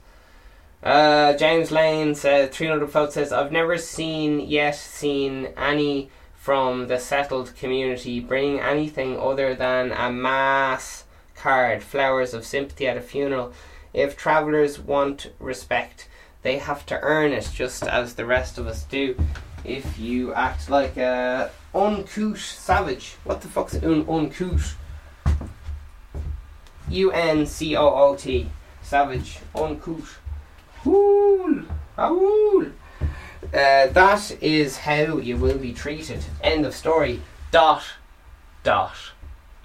[0.83, 6.99] Uh, James Lane says 300 votes says I've never seen yet seen any from the
[6.99, 13.53] settled community bring anything other than a mass card, flowers of sympathy at a funeral.
[13.93, 16.07] If travellers want respect,
[16.41, 19.17] they have to earn it just as the rest of us do.
[19.63, 24.77] If you act like a uncouth savage, what the fuck's un uncouth?
[26.89, 28.49] U N C O O T,
[28.81, 30.19] savage, uncouth.
[30.85, 31.63] Wool,
[31.97, 32.65] wool.
[33.53, 36.23] Uh, that is how you will be treated.
[36.41, 37.21] End of story.
[37.51, 37.83] Dot.
[38.63, 38.95] Dot.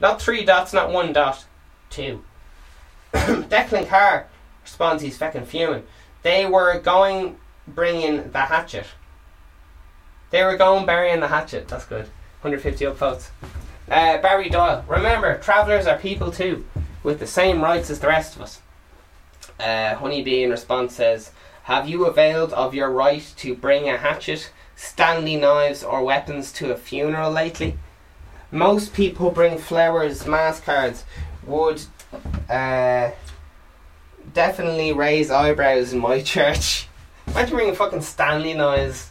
[0.00, 1.44] Not three dots, not one dot.
[1.90, 2.24] Two.
[3.12, 4.28] Declan Carr
[4.62, 5.84] responds he's fucking fuming.
[6.22, 8.86] They were going bringing the hatchet.
[10.30, 11.68] They were going burying the hatchet.
[11.68, 12.06] That's good.
[12.40, 13.28] 150 upvotes.
[13.90, 14.84] Uh, Barry Doyle.
[14.88, 16.64] Remember, travellers are people too,
[17.02, 18.60] with the same rights as the rest of us.
[19.58, 21.30] Uh, Honeybee in response says,
[21.64, 26.72] Have you availed of your right to bring a hatchet, Stanley knives, or weapons to
[26.72, 27.76] a funeral lately?
[28.50, 31.04] Most people bring flowers, mass cards,
[31.46, 31.82] would
[32.50, 33.10] uh,
[34.34, 36.88] definitely raise eyebrows in my church.
[37.28, 39.10] Imagine bringing fucking Stanley knives.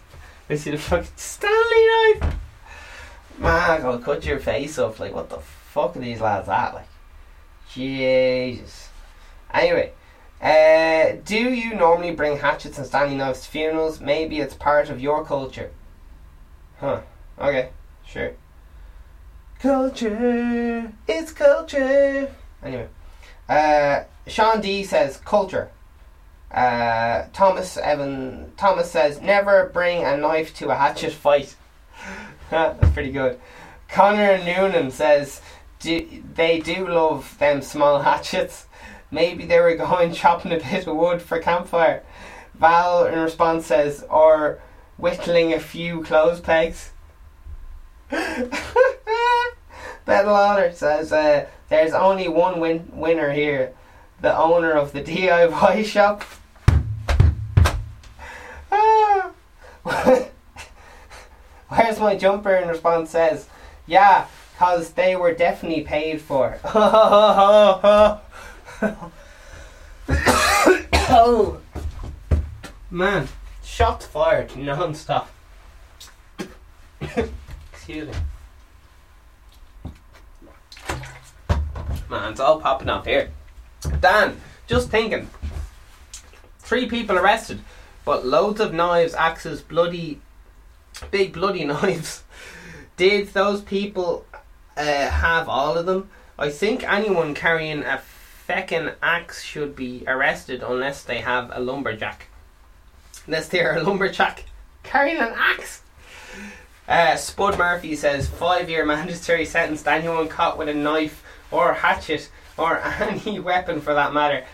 [0.49, 1.87] I see the fucking Stanley
[2.19, 2.35] knife.
[3.39, 4.99] Man, I'll cut your face off.
[4.99, 6.73] Like, what the fuck are these lads at?
[6.73, 6.87] Like,
[7.73, 8.89] Jesus.
[9.53, 9.91] Anyway,
[10.41, 14.01] uh, do you normally bring hatchets and Stanley knives to funerals?
[14.01, 15.71] Maybe it's part of your culture.
[16.79, 17.01] Huh.
[17.39, 17.69] Okay.
[18.05, 18.33] Sure.
[19.59, 20.91] Culture.
[21.07, 22.33] It's culture.
[22.63, 22.87] Anyway.
[23.47, 25.69] Uh, Sean D says culture.
[26.51, 31.55] Uh, Thomas Evan Thomas says never bring a knife to a hatchet fight.
[32.49, 33.39] That's pretty good.
[33.87, 35.41] Connor Noonan says
[35.81, 38.67] do, they do love them small hatchets.
[39.09, 42.03] Maybe they were going chopping a bit of wood for campfire.
[42.53, 44.61] Val in response says or
[44.97, 46.91] whittling a few clothes pegs.
[48.09, 48.51] Battle
[50.35, 53.73] Otter says uh, there's only one win- winner here
[54.21, 56.23] the owner of the DIY shop.
[58.71, 59.31] Ah.
[61.67, 62.55] Where's my jumper?
[62.55, 63.49] In response says,
[63.87, 64.27] yeah,
[64.61, 66.59] cause they were definitely paid for.
[66.65, 68.21] oh
[72.91, 73.27] man,
[73.63, 75.31] shots fired non-stop.
[76.99, 78.13] Excuse me.
[82.07, 83.31] Man, it's all popping off here.
[83.99, 85.27] Dan, just thinking.
[86.59, 87.61] Three people arrested,
[88.05, 90.21] but loads of knives, axes, bloody,
[91.09, 92.21] big bloody knives.
[92.95, 94.27] Did those people
[94.87, 96.09] uh, have all of them?
[96.37, 98.01] I think anyone carrying a
[98.47, 102.27] feckin' axe should be arrested unless they have a lumberjack.
[103.27, 104.45] Unless they're a lumberjack
[104.83, 105.81] carrying an axe.
[106.87, 111.73] Uh, Spud Murphy says five year mandatory sentence to anyone caught with a knife or
[111.73, 114.45] hatchet or any weapon for that matter.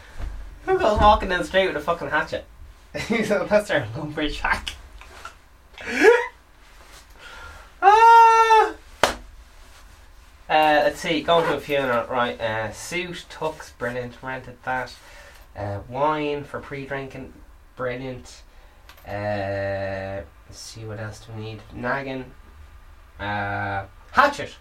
[0.65, 2.45] Who goes walking down the street with a fucking hatchet?
[3.09, 4.71] Unless they're a lumberjack.
[7.81, 8.73] ah!
[10.49, 12.39] Uh, let's see, going to a funeral, right?
[12.39, 14.95] Uh, suit, tux, brilliant, rented that.
[15.57, 17.33] Uh, wine for pre drinking,
[17.75, 18.43] brilliant.
[19.05, 21.61] Uh, let's see, what else do we need?
[21.73, 22.31] Nagging.
[23.19, 24.55] Uh, hatchet!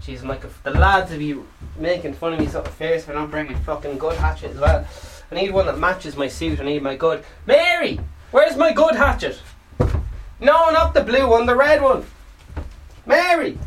[0.00, 1.36] Jeez, like, if the lads would be
[1.76, 4.58] making fun of me so fierce if I don't bring my fucking good hatchet as
[4.58, 4.86] well.
[5.32, 7.24] I need one that matches my suit, I need my good.
[7.44, 7.98] Mary!
[8.30, 9.40] Where's my good hatchet?
[10.40, 12.06] No, not the blue one, the red one!
[13.04, 13.58] Mary!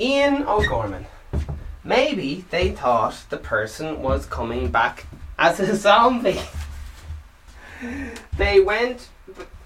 [0.00, 1.04] Ian O'Gorman.
[1.84, 5.06] Maybe they thought the person was coming back
[5.38, 6.40] as a zombie.
[8.38, 9.08] they went.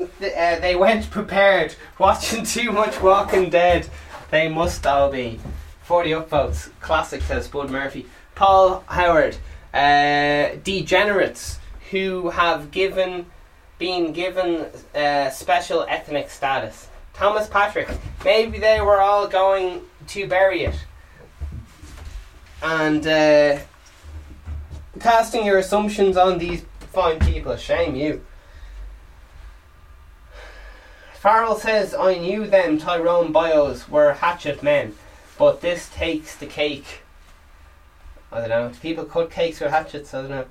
[0.01, 3.89] Uh, they went prepared, watching too much Walking Dead.
[4.31, 5.39] They must all be.
[5.83, 6.71] 40 upvotes.
[6.81, 8.07] Classic, says Bud Murphy.
[8.35, 9.37] Paul Howard.
[9.73, 11.59] Uh, degenerates
[11.91, 13.27] who have given
[13.79, 16.89] been given uh, special ethnic status.
[17.13, 17.89] Thomas Patrick.
[18.25, 20.85] Maybe they were all going to bury it.
[22.63, 23.59] And uh,
[25.01, 28.25] casting your assumptions on these fine people, shame you.
[31.15, 34.95] Farrell says, I knew them Tyrone bios were hatchet men,
[35.39, 37.01] but this takes the cake.
[38.31, 38.73] I don't know.
[38.81, 40.47] People cut cakes with hatchets, I don't know.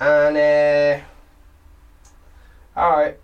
[0.00, 1.02] And,
[2.76, 3.18] uh, alright.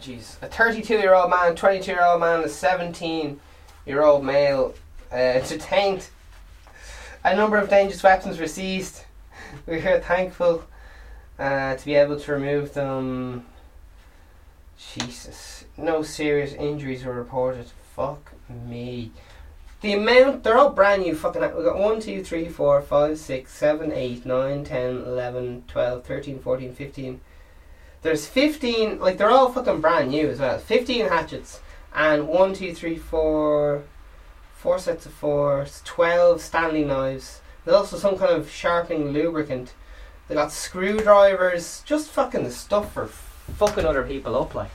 [0.00, 0.42] Jeez.
[0.42, 3.40] A 32 year old man, 22 year old man, a 17
[3.86, 4.74] year old male
[5.12, 6.08] uh, detained.
[7.24, 9.02] A number of dangerous weapons were seized.
[9.66, 10.64] We are thankful
[11.38, 13.46] uh, to be able to remove them.
[14.96, 15.64] Jesus.
[15.76, 17.66] No serious injuries were reported.
[17.94, 19.12] Fuck me.
[19.80, 21.42] The amount, they're all brand new fucking.
[21.42, 26.38] We've got 1, 2, 3, 4, 5, 6, 7, 8, 9, 10, 11, 12, 13,
[26.38, 27.20] 14, 15.
[28.02, 30.58] There's 15, like they're all fucking brand new as well.
[30.58, 31.60] 15 hatchets
[31.94, 33.82] and 1, 2, 3, 4,
[34.56, 37.40] 4 sets of 4, 12 Stanley knives.
[37.64, 39.74] There's also some kind of sharpening lubricant.
[40.28, 44.70] They got screwdrivers, just fucking the stuff for fucking other people up like.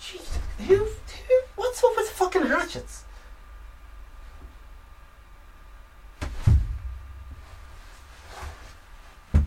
[0.00, 3.04] Jeez, who, who, what's up with fucking hatchets?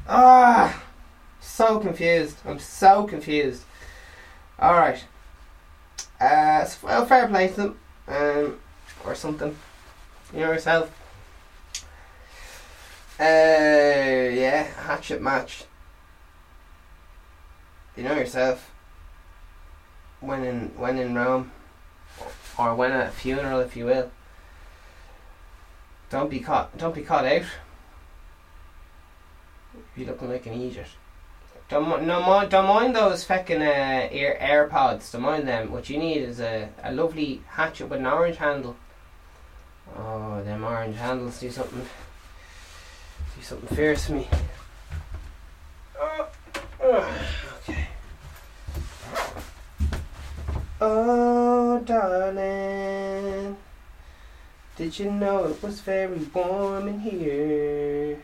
[0.07, 0.83] Ah,
[1.39, 2.37] so confused.
[2.45, 3.63] I'm so confused.
[4.59, 5.05] All right.
[6.21, 8.59] Uh, well, fair play to them, um,
[9.03, 9.57] or something.
[10.31, 10.91] You know yourself.
[13.19, 15.63] Uh, yeah, hatchet match.
[17.97, 18.69] You know yourself.
[20.19, 21.51] When in when in Rome,
[22.55, 24.11] or when at a funeral, if you will.
[26.11, 26.77] Don't be caught.
[26.77, 27.45] Don't be caught out.
[29.95, 30.87] Be looking like an idiot.
[31.71, 32.51] Don't no mind.
[32.51, 35.09] Don't mind those fucking uh, ear AirPods.
[35.09, 35.71] Don't mind them.
[35.71, 38.75] What you need is a, a lovely hatchet with an orange handle.
[39.95, 41.85] Oh, them orange handles do something.
[43.37, 44.27] Do something fierce for me.
[45.97, 46.27] Oh,
[46.83, 47.21] oh,
[47.59, 47.87] okay.
[50.81, 53.55] Oh, darling.
[54.75, 58.21] Did you know it was very warm in here?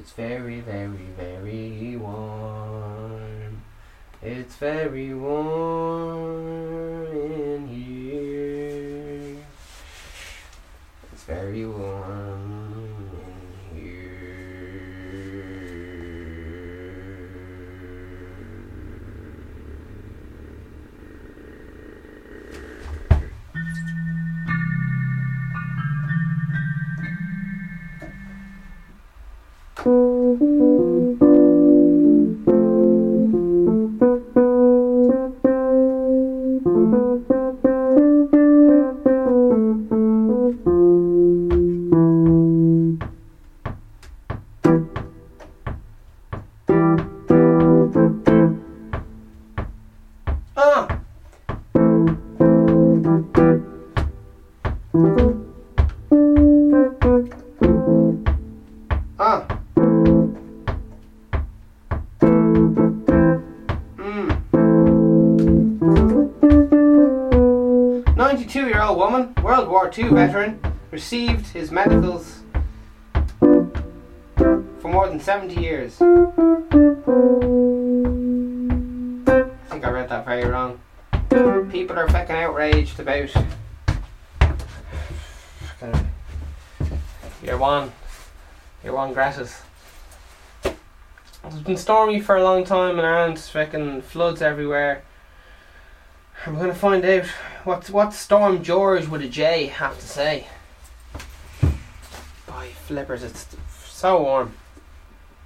[0.00, 3.62] It's very, very, very warm.
[4.22, 6.26] It's very warm
[7.12, 9.36] in here.
[11.12, 11.99] It's very warm
[29.86, 29.88] in here.
[29.88, 29.88] Ah!
[29.88, 30.44] Ah!
[30.44, 30.79] Mm.
[68.52, 72.40] 92 year old woman, World War II veteran, received his medicals
[73.38, 76.02] for more than 70 years.
[76.02, 76.06] I
[79.68, 80.80] think I read that very wrong.
[81.70, 83.30] People are fucking outraged about.
[87.44, 87.92] You're one.
[88.82, 89.62] You're one gratis.
[90.64, 95.04] It's been stormy for a long time in Ireland, fucking floods everywhere.
[96.46, 97.26] I'm gonna find out
[97.64, 100.46] what what Storm George with a J have to say.
[102.46, 103.46] Boy, flippers, it's
[103.86, 104.54] so warm.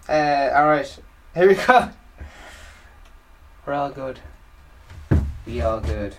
[0.08, 0.96] Uh, alright,
[1.34, 1.90] here we go.
[3.66, 4.20] We're all good.
[5.44, 6.14] We all good.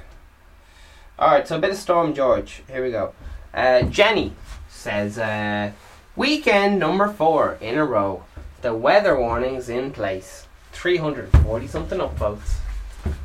[1.17, 2.61] Alright, so a bit of Storm George.
[2.67, 3.13] Here we go.
[3.53, 4.34] Uh, Jenny
[4.67, 5.71] says, uh,
[6.17, 8.26] weekend number four in a row.
[8.61, 10.47] The weather warning's in place.
[10.73, 12.57] 340 something up, folks.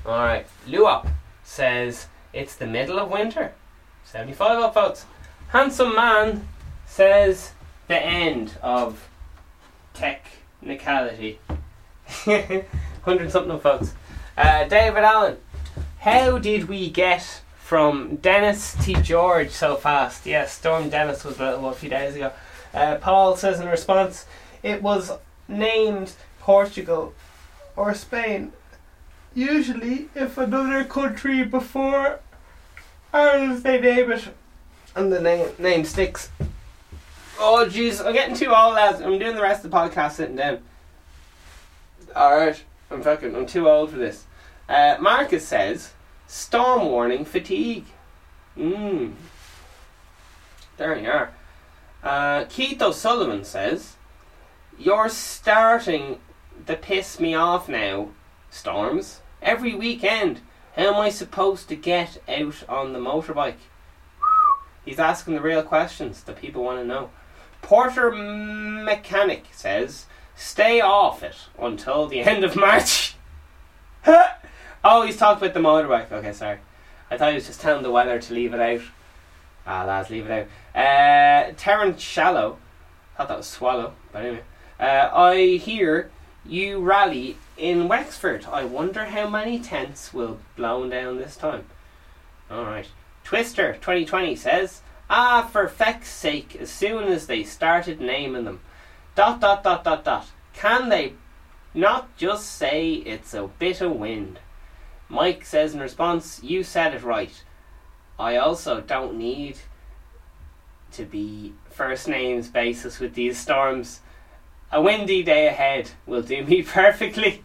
[0.07, 1.09] Alright, Luop
[1.51, 3.53] says, it's the middle of winter.
[4.05, 5.05] 75 up, folks.
[5.49, 6.47] Handsome Man
[6.87, 7.51] says,
[7.89, 9.09] the end of
[9.93, 11.41] technicality.
[12.25, 13.95] 100 something up, folks.
[14.37, 15.39] Uh, David Allen,
[15.99, 20.27] how did we get from Dennis to George so fast?
[20.27, 22.31] Yes, Storm Dennis was a, a few days ago.
[22.73, 24.25] Uh, Paul says in response,
[24.63, 25.11] it was
[25.49, 27.13] named Portugal
[27.75, 28.53] or Spain.
[29.35, 32.21] Usually if another country before
[33.13, 34.29] Ireland they name it
[34.95, 36.31] and the name name sticks.
[37.39, 39.01] Oh jeez, I'm getting too old lads.
[39.01, 40.61] I'm doing the rest of the podcast sitting down.
[42.15, 42.65] Alright.
[42.91, 44.25] I'm fucking I'm too old for this.
[44.69, 45.93] Uh, Marcus says
[46.27, 47.87] storm warning fatigue.
[48.57, 49.13] Mmm.
[50.77, 51.31] There you are.
[52.03, 53.97] Uh, Keith O'Sullivan says,
[54.79, 56.19] You're starting
[56.67, 58.09] to piss me off now,
[58.51, 59.21] Storms.
[59.41, 60.41] Every weekend,
[60.77, 63.55] how am I supposed to get out on the motorbike?
[64.85, 67.11] He's asking the real questions that people want to know.
[67.63, 73.15] Porter Mechanic says, Stay off it until the end of March.
[74.07, 76.11] oh, he's talking about the motorbike.
[76.11, 76.59] Okay, sorry.
[77.11, 78.81] I thought he was just telling the weather to leave it out.
[79.67, 80.81] Ah, lads, leave it out.
[80.81, 82.59] Uh, Terence Shallow.
[83.17, 84.43] Thought that was Swallow, but anyway.
[84.79, 86.11] Uh, I hear
[86.47, 88.47] you rally in Wexford.
[88.51, 91.67] I wonder how many tents will blown down this time.
[92.51, 92.89] Alright.
[93.23, 94.81] Twister 2020 says,
[95.11, 98.61] Ah, for feck's sake, as soon as they started naming them.
[99.15, 100.29] Dot dot dot dot dot.
[100.55, 101.13] Can they
[101.75, 104.41] not just say it's a bit of wind?
[105.09, 107.45] Mike says in response, You said it right.
[108.19, 109.59] I also don't need
[110.93, 114.01] to be first names basis with these storms.
[114.73, 117.43] A windy day ahead will do me perfectly.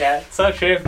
[0.00, 0.78] Yeah, so true.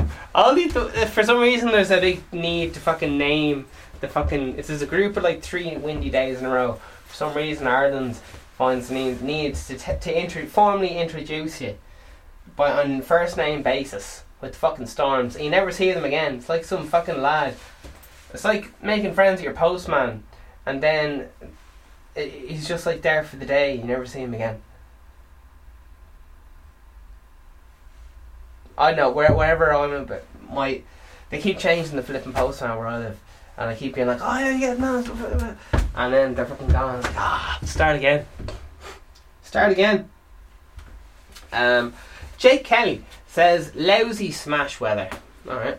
[0.54, 0.72] These,
[1.10, 3.66] for some reason, there's a big need to fucking name
[4.00, 4.58] the fucking.
[4.58, 6.80] It's there's a group of like three windy days in a row.
[7.06, 8.16] For some reason, Ireland
[8.58, 11.78] finds need, needs to t- to formally introduce you
[12.56, 15.36] by on first name basis with fucking storms.
[15.36, 16.36] And you never see them again.
[16.36, 17.54] It's like some fucking lad.
[18.34, 20.24] It's like making friends with your postman,
[20.66, 21.28] and then
[22.14, 23.76] he's just like there for the day.
[23.76, 24.62] You never see him again.
[28.76, 30.82] I know where, wherever I'm, a bit, my
[31.30, 33.18] they keep changing the flipping postman where I live,
[33.56, 35.58] and I keep being like, oh yeah, yeah, man,
[35.94, 37.00] and then they're fucking gone.
[37.02, 38.26] Like, ah, start again,
[39.42, 40.10] start again.
[41.52, 41.94] Um,
[42.38, 45.08] Jake Kelly says lousy smash weather.
[45.48, 45.78] All right.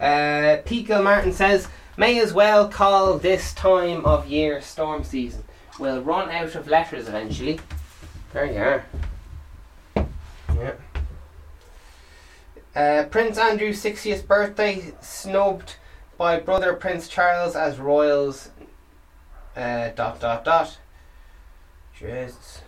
[0.00, 5.44] Uh, Pete Martin says may as well call this time of year storm season.
[5.78, 7.60] We'll run out of letters eventually.
[8.32, 8.84] There you are.
[10.56, 10.72] Yeah.
[12.74, 15.76] Uh, Prince Andrew's 60th birthday snubbed
[16.18, 18.50] by brother Prince Charles as royals.
[19.56, 20.78] Uh, dot dot dot.
[21.96, 22.62] Jesus.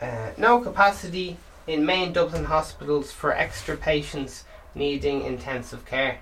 [0.00, 4.44] Uh, no capacity in main Dublin hospitals for extra patients
[4.74, 6.20] needing intensive care.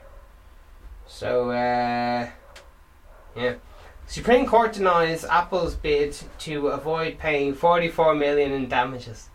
[1.06, 2.28] So, uh,
[3.36, 3.54] yeah.
[4.06, 9.28] Supreme Court denies Apple's bid to avoid paying 44 million in damages.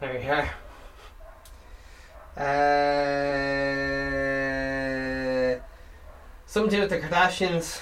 [0.00, 0.48] There you are.
[5.56, 5.58] Uh,
[6.46, 7.80] something to do with the Kardashians.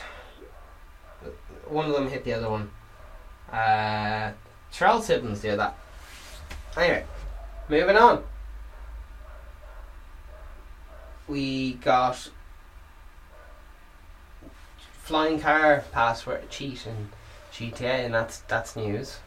[1.68, 2.70] One of them hit the other one.
[3.52, 4.32] Uh,
[4.72, 5.76] Charles siblings do that.
[6.74, 7.04] Anyway,
[7.68, 8.24] moving on.
[11.28, 12.30] We got
[15.02, 17.10] flying car password cheat in
[17.52, 19.18] GTA, and that's that's news.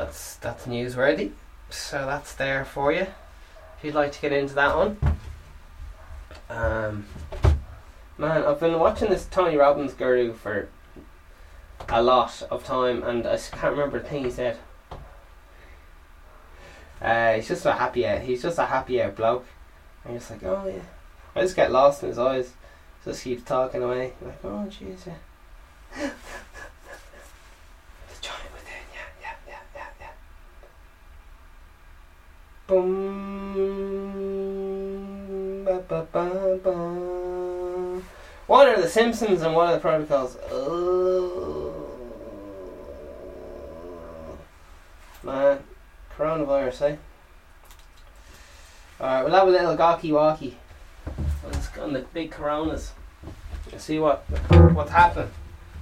[0.00, 1.32] That's that's newsworthy.
[1.68, 3.02] So that's there for you.
[3.02, 4.96] If you'd like to get into that one.
[6.48, 7.04] Um,
[8.16, 10.68] man, I've been watching this Tony Robbins guru for
[11.88, 14.58] a lot of time, and I can't remember the thing he said.
[17.00, 18.22] Uh, he's just a happy out.
[18.22, 19.46] He's just a happy out bloke.
[20.04, 20.82] And you're just like, oh yeah.
[21.34, 22.52] I just get lost in his eyes.
[23.04, 24.14] Just keeps talking away.
[24.22, 25.14] Like, oh jeez, yeah.
[25.96, 26.10] the
[28.20, 30.06] giant within, yeah, yeah, yeah, yeah, yeah.
[32.70, 33.64] Boom.
[35.64, 36.74] Ba, ba, ba, ba.
[38.46, 40.38] What are the Simpsons and what are the protocols?
[40.50, 41.74] Oh.
[45.22, 45.58] Man,
[46.16, 46.96] coronavirus, eh?
[49.00, 50.56] Alright, we'll have a little gawky walkie
[51.80, 52.92] on, the big coronas.
[53.76, 54.18] See what
[54.74, 55.30] what's happening.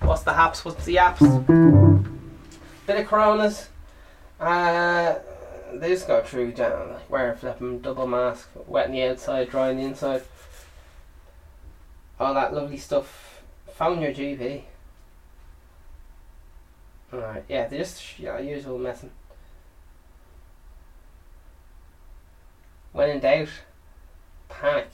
[0.03, 0.65] What's the haps?
[0.65, 1.21] What's the apps?
[2.87, 3.69] Bit of coronas.
[4.39, 5.17] Uh,
[5.75, 9.71] they just go through down, like wear a flipping double mask, wetting the outside, dry
[9.71, 10.23] on the inside.
[12.19, 13.43] All that lovely stuff.
[13.75, 14.63] Phone your GP.
[17.13, 19.11] Alright, yeah, they just yeah, usual messing.
[22.93, 23.49] When in doubt,
[24.49, 24.91] panic.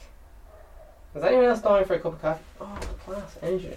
[1.15, 2.45] Is anyone else dying for a cup of coffee?
[2.61, 3.77] Oh, class, energy.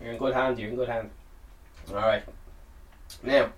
[0.00, 1.10] You're in good hands, you're in good hands.
[1.90, 2.24] Alright.
[3.22, 3.50] Now,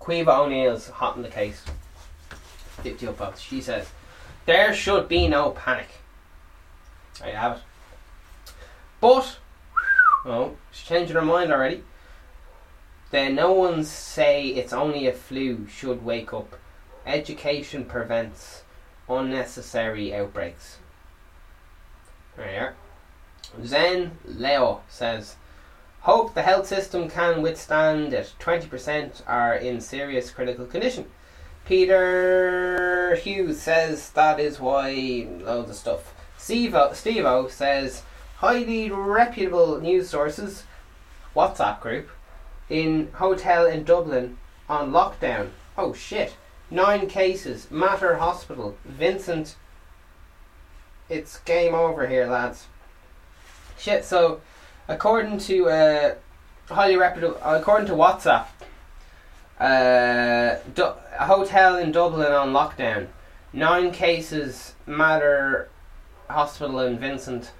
[0.00, 1.64] Quiva O'Neill's hot in the case.
[2.82, 3.34] Dipped you up on.
[3.36, 3.88] She says,
[4.44, 5.88] There should be no panic.
[7.18, 7.62] There you have it.
[9.00, 9.38] But,
[10.24, 11.82] oh, she's changing her mind already.
[13.10, 16.56] Then no one say it's only a flu should wake up.
[17.06, 18.62] Education prevents
[19.08, 20.78] unnecessary outbreaks.
[22.36, 22.74] There you are.
[23.64, 25.36] Zen Leo says,
[26.06, 28.32] Hope the health system can withstand it.
[28.38, 31.06] 20% are in serious critical condition.
[31.64, 36.14] Peter Hughes says that is why loads of stuff.
[36.38, 38.02] Steve O says,
[38.36, 40.62] highly reputable news sources,
[41.34, 42.08] WhatsApp group,
[42.70, 44.38] in hotel in Dublin
[44.68, 45.48] on lockdown.
[45.76, 46.36] Oh shit.
[46.70, 47.68] Nine cases.
[47.68, 48.76] Mater Hospital.
[48.84, 49.56] Vincent.
[51.08, 52.68] It's game over here, lads.
[53.76, 54.40] Shit, so
[54.88, 56.14] according to uh,
[56.68, 58.46] highly reputable, according to WhatsApp,
[59.58, 63.08] uh, du- a hotel in Dublin on lockdown.
[63.52, 64.74] Nine cases.
[64.86, 65.68] Mater
[66.30, 67.52] Hospital in Vincent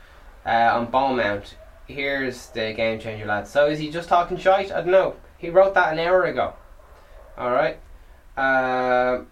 [0.44, 1.56] uh, on Beaumont.
[1.86, 3.50] Here's the game changer, lads.
[3.50, 4.72] So is he just talking shite?
[4.72, 5.16] I don't know.
[5.38, 6.54] He wrote that an hour ago.
[7.36, 7.78] All right.
[8.36, 9.22] Uh,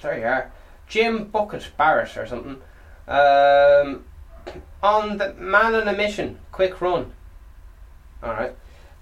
[0.00, 0.52] there you are.
[0.86, 2.60] Jim Bucket Barrett or something.
[3.06, 4.04] Um,
[4.82, 7.12] on the man on a mission, quick run.
[8.22, 8.54] All right.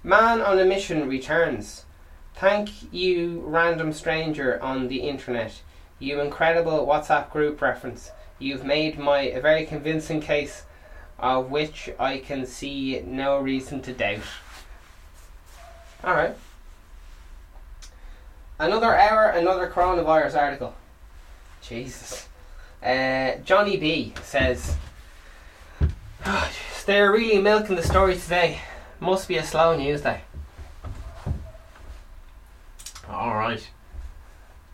[0.03, 1.85] Man on a mission returns.
[2.35, 5.61] Thank you, random stranger on the internet.
[5.99, 8.11] You incredible WhatsApp group reference.
[8.37, 10.63] You've made my a very convincing case
[11.17, 14.21] of which I can see no reason to doubt.
[16.03, 16.37] Alright.
[18.59, 20.75] Another hour, another coronavirus article.
[21.61, 22.27] Jesus.
[22.83, 24.75] Uh, Johnny B says,
[26.25, 26.51] oh,
[26.85, 28.61] They're really milking the story today.
[28.99, 30.21] Must be a slow news day.
[33.09, 33.69] Alright.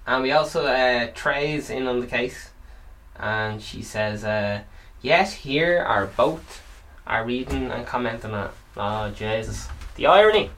[0.07, 2.51] And we also, uh, Trey's in on the case.
[3.15, 4.61] And she says, uh,
[5.01, 6.61] Yet here are both
[7.05, 8.51] are reading and commenting on it.
[8.77, 9.67] Oh Jesus.
[9.95, 10.49] The irony.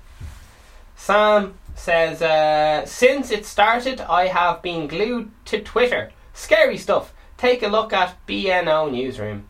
[0.96, 6.12] Sam says, uh, since it started I have been glued to Twitter.
[6.34, 7.14] Scary stuff.
[7.38, 9.48] Take a look at BNO Newsroom.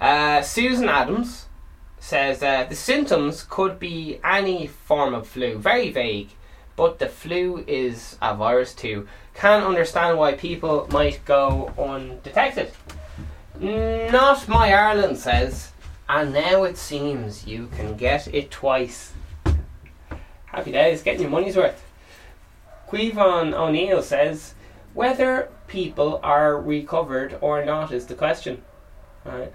[0.00, 1.46] Uh, Susan Adams
[2.00, 6.30] says uh, the symptoms could be any form of flu, very vague,
[6.74, 9.06] but the flu is a virus too
[9.40, 12.70] can understand why people might go undetected.
[13.58, 15.72] Not my Ireland says,
[16.08, 19.12] and now it seems you can get it twice.
[20.46, 21.82] Happy days, getting your money's worth.
[22.88, 24.54] Quivon O'Neill says,
[24.92, 28.62] whether people are recovered or not is the question.
[29.24, 29.52] Right.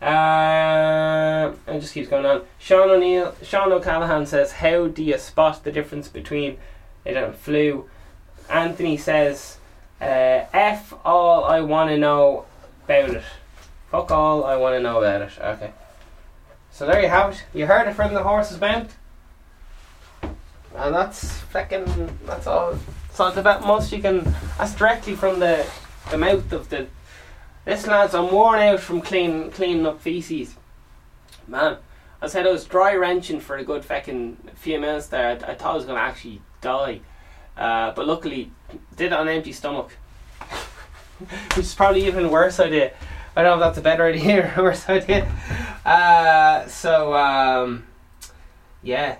[0.00, 2.42] Uh, and just keeps going on.
[2.58, 6.58] Sean O'Neill, Sean O'Callaghan says, how do you spot the difference between
[7.04, 7.88] it and flu
[8.48, 9.58] Anthony says,
[10.00, 12.46] uh, F all I want to know
[12.84, 13.24] about it.
[13.90, 15.32] Fuck all I want to know about it.
[15.38, 15.72] Okay.
[16.70, 17.44] So there you have it.
[17.52, 18.96] You heard it from the horse's mouth.
[20.22, 22.18] And that's fucking.
[22.24, 22.78] That's all.
[23.08, 24.34] It's not about most you can.
[24.58, 25.66] That's directly from the
[26.10, 26.86] the mouth of the.
[27.68, 30.56] This lads, I'm worn out from clean cleaning up feces.
[31.46, 31.76] Man,
[32.22, 35.28] I said I was dry wrenching for a good fucking few minutes there.
[35.28, 37.02] I, I thought I was gonna actually die.
[37.58, 38.52] Uh, but luckily,
[38.96, 39.90] did it on empty stomach,
[41.18, 42.94] which is probably even worse idea.
[43.36, 45.30] I don't know if that's a better idea or a worse idea.
[45.84, 47.86] Uh, so um,
[48.82, 49.18] yeah,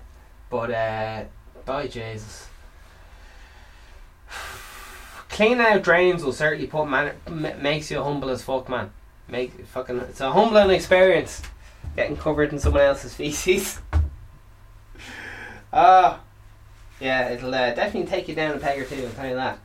[0.48, 1.24] but uh,
[1.66, 2.47] by Jesus.
[5.38, 8.90] Cleaning out drains will certainly put man m- makes you humble as fuck, man.
[9.28, 11.42] Make fucking it's a humbling experience
[11.94, 13.78] getting covered in someone else's feces.
[15.72, 16.14] Ah.
[16.14, 16.18] uh,
[16.98, 19.58] yeah, it'll uh, definitely take you down a peg or two, I'll tell you that.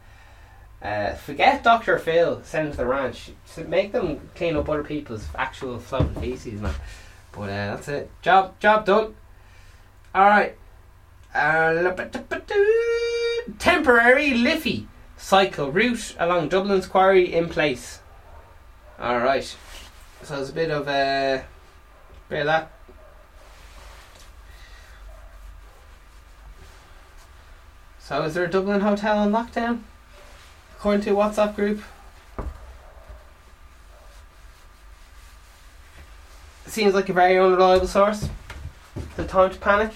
[0.80, 1.98] Uh, forget Dr.
[1.98, 3.32] Phil, send to the ranch.
[3.66, 6.76] Make them clean up other people's actual floating feces, man.
[7.32, 8.12] But uh, that's it.
[8.22, 9.16] Job job done.
[10.14, 10.56] Alright.
[11.34, 11.96] Uh,
[13.58, 14.88] temporary Liffey
[15.24, 18.02] cycle route along Dublin's quarry in place.
[19.00, 19.56] Alright.
[20.22, 21.46] So there's a bit of a
[22.28, 22.72] bit of that
[28.00, 29.80] So is there a Dublin hotel on lockdown?
[30.78, 31.82] According to a WhatsApp group.
[36.68, 38.28] Seems like a very unreliable source.
[39.16, 39.94] The time to panic.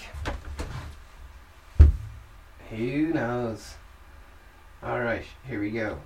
[2.70, 3.77] Who knows?
[4.82, 5.98] Alright, here we go.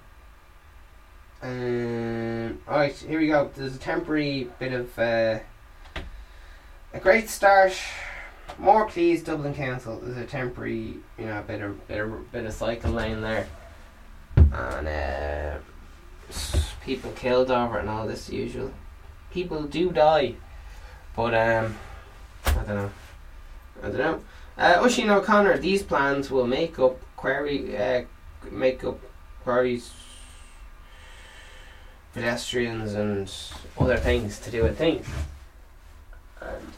[1.42, 3.50] Um, Alright, here we go.
[3.54, 5.40] There's a temporary bit of uh,
[6.94, 7.74] a great start
[8.58, 10.00] more please Dublin Council.
[10.02, 13.46] There's a temporary, you know, bit of bit of bit of cycle lane there,
[14.36, 15.58] and uh,
[16.84, 18.70] people killed over and all this usual.
[19.32, 20.34] People do die,
[21.16, 21.76] but um,
[22.46, 22.90] I don't know.
[23.82, 24.20] I don't know.
[24.58, 28.02] Uh, Oisin O'Connor, these plans will make up quarry, uh,
[28.50, 28.98] make up
[29.44, 29.92] quarries,
[32.14, 33.32] pedestrians, and
[33.78, 35.06] other things to do with things.
[36.40, 36.72] And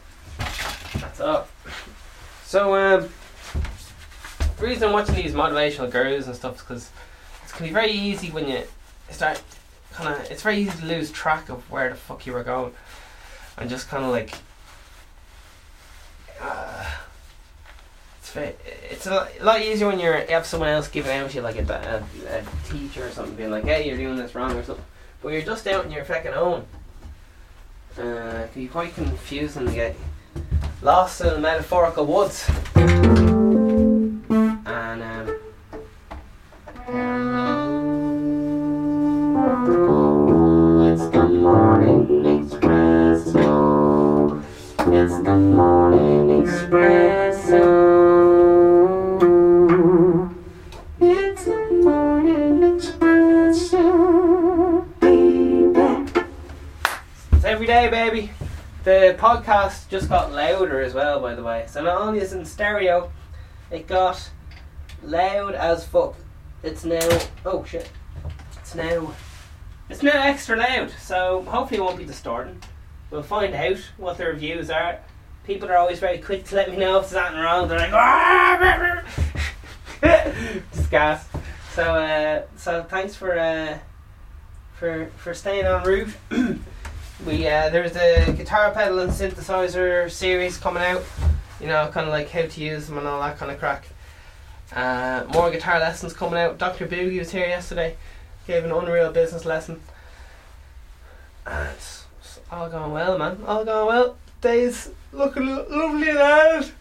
[1.01, 1.47] that's all.
[2.45, 3.09] So, um,
[4.57, 6.89] the reason I'm watching these motivational gurus and stuff is because
[7.45, 8.63] it can be very easy when you
[9.09, 9.41] start
[9.91, 10.31] kind of.
[10.31, 12.73] It's very easy to lose track of where the fuck you were going,
[13.57, 14.33] and just kind of like.
[16.39, 16.85] Uh,
[18.37, 18.61] it's
[18.91, 22.03] it's a lot, easier when you have someone else giving out to you like a,
[22.29, 24.85] a, a teacher or something being like hey you're doing this wrong or something
[25.21, 26.65] but you're just out on your fucking own
[27.97, 29.95] uh, it can be quite confusing to get
[30.81, 34.23] lost in the metaphorical woods and
[35.01, 35.35] um
[40.95, 43.43] It's the morning espresso.
[44.93, 47.94] It's the morning espresso.
[58.85, 61.65] The podcast just got louder as well, by the way.
[61.67, 63.11] So not only is it in stereo,
[63.71, 64.29] it got
[65.01, 66.13] loud as fuck.
[66.61, 67.19] It's now.
[67.43, 67.89] Oh shit.
[68.59, 69.11] It's now.
[69.89, 70.91] It's now extra loud.
[71.01, 72.61] So hopefully it won't be distorting.
[73.09, 74.99] We'll find out what the reviews are.
[75.45, 77.67] People are always very quick to let me know if there's anything wrong.
[77.67, 79.03] They're like,
[80.75, 81.27] just gas.
[81.71, 83.79] So, uh, so thanks for uh,
[84.75, 86.09] for for staying on route.
[87.23, 91.03] we uh, there's a guitar pedal and synthesizer series coming out.
[91.59, 93.87] You know, kind of like how to use them and all that kind of crack.
[94.73, 96.57] Uh, more guitar lessons coming out.
[96.57, 96.87] Dr.
[96.87, 97.95] Boogie was here yesterday,
[98.45, 99.79] gave an unreal business lesson.
[101.45, 103.39] And it's, it's all going well, man.
[103.47, 104.17] All going well.
[104.41, 106.71] Days looking lo- lovely and out.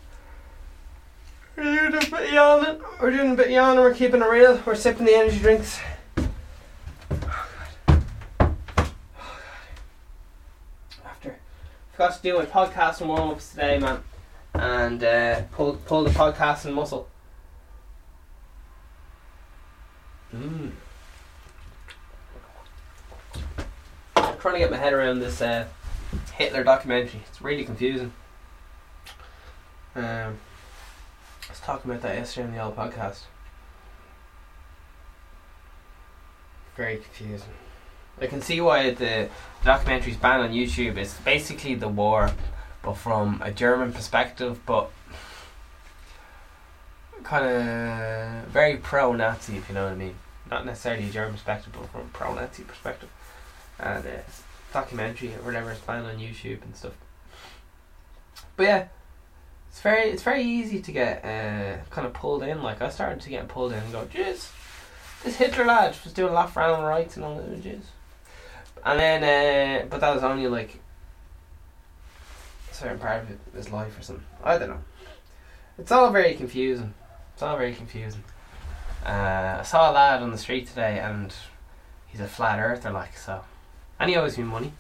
[1.57, 2.81] We're doing a bit of yawning.
[3.01, 3.81] We're doing a bit of yawning.
[3.81, 4.61] We're keeping it real.
[4.67, 5.79] We're sipping the energy drinks.
[11.95, 14.03] Forgot to do my podcast and warm ups today, man,
[14.55, 17.09] and uh, pull pull the podcast and muscle.
[20.35, 20.73] Mm.
[24.17, 25.67] I'm trying to get my head around this uh,
[26.35, 27.21] Hitler documentary.
[27.29, 28.13] It's really confusing.
[29.95, 33.21] Um, I was talking about that yesterday on the old podcast.
[36.77, 37.51] Very confusing.
[38.21, 39.29] I can see why the
[39.65, 40.97] documentary's banned on YouTube.
[40.97, 42.31] It's basically the war,
[42.83, 44.91] but from a German perspective, but
[47.25, 50.15] kind of very pro-Nazi, if you know what I mean.
[50.51, 53.09] Not necessarily a German perspective, but from a pro-Nazi perspective.
[53.79, 54.43] And uh, it's
[54.73, 56.93] documentary or whatever is banned on YouTube and stuff.
[58.57, 58.89] But yeah,
[59.69, 62.63] it's very it's very easy to get uh, kind of pulled in.
[62.63, 64.53] Like I started to get pulled in and go, jeez,
[65.25, 67.81] this Hitler lad was doing left round and rights and all that, jeez.
[68.85, 70.79] And then, uh, but that was only like
[72.71, 74.25] a certain part of his life or something.
[74.43, 74.83] I don't know.
[75.79, 76.95] It's all very confusing.
[77.33, 78.25] It's all very confusing.
[79.05, 81.35] Uh, I saw a lad on the street today, and
[82.07, 83.45] he's a flat earther, like so,
[83.99, 84.73] and he owes me money.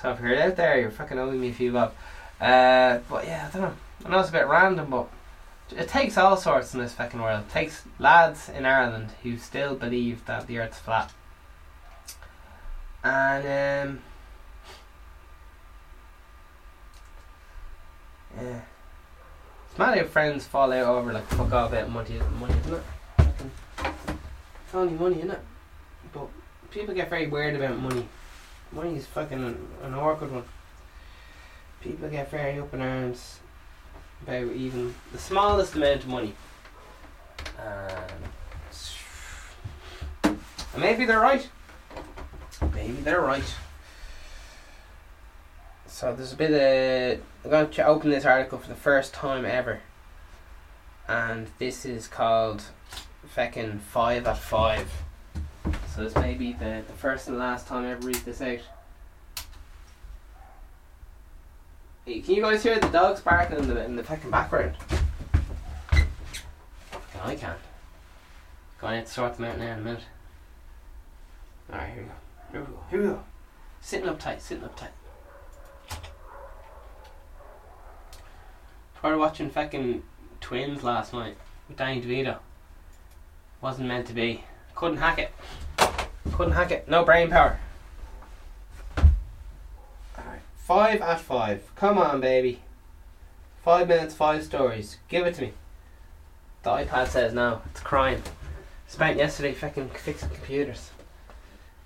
[0.00, 1.94] So if you're out there, you're fucking owing me a few bob.
[2.40, 3.76] Uh, but yeah, I don't know.
[4.04, 5.08] I know it's a bit random, but
[5.76, 7.44] it takes all sorts in this fucking world.
[7.48, 11.12] It takes lads in Ireland who still believe that the Earth's flat,
[13.04, 14.02] and um,
[18.40, 18.60] yeah,
[19.68, 22.82] it's mad friends fall out over like fuck off about money, money, isn't it?
[23.18, 25.40] It's only money, isn't it?
[26.12, 26.28] But
[26.70, 28.08] people get very weird about money.
[28.72, 30.44] Money is fucking an, an awkward one.
[31.82, 33.40] People get very up in arms
[34.22, 36.34] about even the smallest amount of money.
[37.58, 38.14] Um,
[40.72, 41.46] and maybe they're right.
[42.72, 43.54] Maybe they're right.
[45.86, 47.20] So there's a bit of.
[47.44, 49.80] I'm going to open this article for the first time ever.
[51.06, 52.64] And this is called
[53.36, 55.02] Feckin' 5 at 5.
[55.94, 58.58] So this may be the, the first and last time I ever read this out.
[62.06, 64.76] Hey, Can you guys hear the dogs barking in the in the fucking background?
[67.22, 67.58] I can't.
[68.80, 70.02] Going to sort them out now in a minute.
[71.70, 72.23] Alright, here we go.
[72.54, 72.78] Here we go.
[72.88, 73.20] Here we go.
[73.80, 74.92] Sitting up tight, sitting up tight.
[78.96, 80.04] Started watching fucking
[80.40, 81.36] Twins last night
[81.66, 82.38] with Danny DeVito.
[83.60, 84.44] Wasn't meant to be.
[84.76, 85.32] Couldn't hack it.
[86.32, 86.88] Couldn't hack it.
[86.88, 87.58] No brain power.
[88.96, 90.42] Alright.
[90.54, 91.74] Five at five.
[91.74, 92.60] Come on, baby.
[93.64, 94.98] Five minutes, five stories.
[95.08, 95.52] Give it to me.
[96.62, 97.62] The iPad says no.
[97.72, 98.22] It's crying.
[98.86, 100.92] Spent yesterday fucking fixing computers.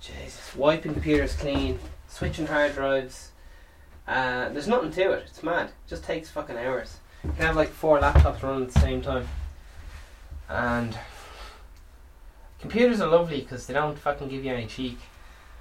[0.00, 0.54] Jesus.
[0.56, 1.78] Wiping computers clean.
[2.08, 3.32] Switching hard drives.
[4.06, 5.24] Uh, there's nothing to it.
[5.26, 5.66] It's mad.
[5.66, 6.98] It just takes fucking hours.
[7.24, 9.28] You can have like four laptops running at the same time.
[10.48, 10.96] And
[12.60, 14.98] computers are lovely because they don't fucking give you any cheek.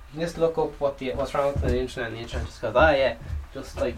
[0.09, 2.47] You can just look up what the what's wrong with the internet, and the internet
[2.47, 3.17] just goes, ah, yeah,
[3.53, 3.97] just like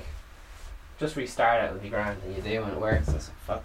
[0.99, 3.07] just restart it, it'll be grand, and you do, and it works.
[3.07, 3.63] And so fuck.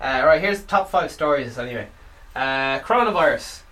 [0.00, 1.88] Uh, right, here's top five stories anyway.
[2.34, 3.62] Uh, coronavirus.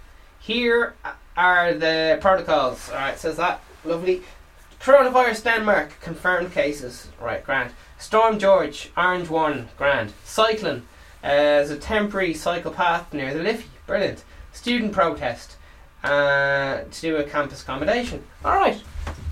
[0.41, 0.95] Here
[1.39, 2.91] are the protocols.
[2.91, 4.23] All right, says that lovely.
[4.81, 7.09] Coronavirus Denmark confirmed cases.
[7.21, 7.71] Right, grand.
[7.99, 10.13] Storm George, Orange One, grand.
[10.25, 10.83] Cycling.
[11.23, 13.71] Uh, there's a temporary cycle path near the Liffey.
[13.87, 14.25] Brilliant.
[14.53, 15.57] Student protest.
[16.03, 18.25] Uh, to do a campus accommodation.
[18.45, 18.83] Alright.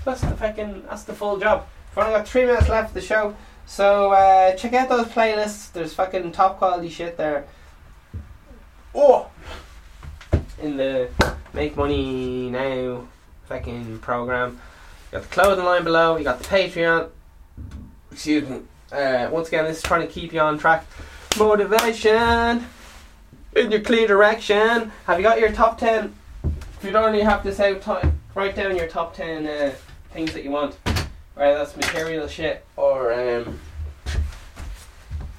[0.03, 1.67] That's the fucking that's the full job.
[1.95, 3.35] We've only got three minutes left of the show.
[3.65, 5.71] So uh, check out those playlists.
[5.71, 7.47] There's fucking top quality shit there.
[8.93, 9.29] Oh
[10.59, 11.09] in the
[11.57, 13.03] make money now
[13.45, 14.61] fucking program.
[15.11, 17.09] You got the clothing line below, you got the Patreon.
[18.11, 18.61] Excuse me.
[18.91, 20.85] Uh, once again, this is trying to keep you on track.
[21.35, 22.63] Motivation
[23.55, 24.91] in your clear direction.
[25.07, 26.13] Have you got your top 10?
[26.43, 27.83] If you don't only have this out,
[28.35, 29.73] write down your top 10 uh,
[30.11, 30.75] things that you want.
[31.33, 33.59] Whether that's material shit or um,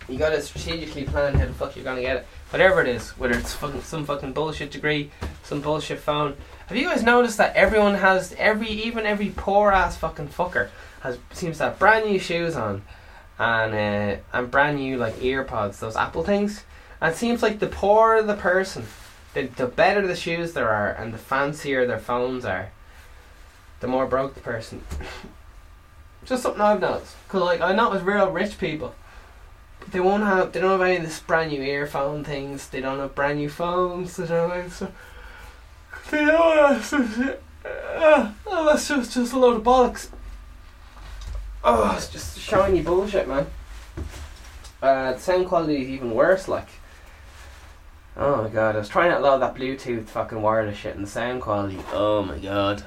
[0.09, 2.27] you gotta strategically plan how the fuck you're gonna get it.
[2.51, 5.11] Whatever it is, whether it's fucking some fucking bullshit degree,
[5.43, 6.37] some bullshit phone.
[6.69, 10.69] Have you guys noticed that everyone has every even every poor ass fucking fucker
[11.01, 12.83] has seems to have brand new shoes on
[13.39, 16.65] and uh, and brand new like earpods, those Apple things.
[17.01, 18.87] And it seems like the poorer the person,
[19.35, 22.71] the the better the shoes there are and the fancier their phones are,
[23.81, 24.83] the more broke the person.
[26.25, 27.15] Just something I've noticed.
[27.29, 28.95] Cause like I it's real rich people.
[29.91, 32.99] They won't have they don't have any of this brand new earphone things, they don't
[32.99, 34.93] have brand new phones, they don't have so
[36.11, 37.39] they don't have.
[37.65, 40.09] Uh, oh, that's just, just a load of bollocks.
[41.63, 43.47] Oh, it's just shiny bullshit, man.
[44.81, 46.69] Uh, the sound quality is even worse, like.
[48.17, 51.11] Oh my god, I was trying out a that Bluetooth fucking wireless shit and the
[51.11, 51.79] sound quality.
[51.93, 52.83] Oh my god.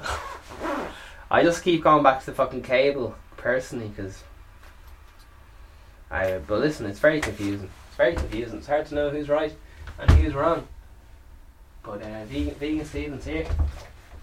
[1.30, 4.22] I just keep going back to the fucking cable, personally, because.
[6.12, 7.70] I, but listen, it's very confusing.
[7.88, 8.58] It's very confusing.
[8.58, 9.54] It's hard to know who's right
[9.98, 10.68] and who's wrong.
[11.82, 13.46] But uh, vegan, vegan Stevens here,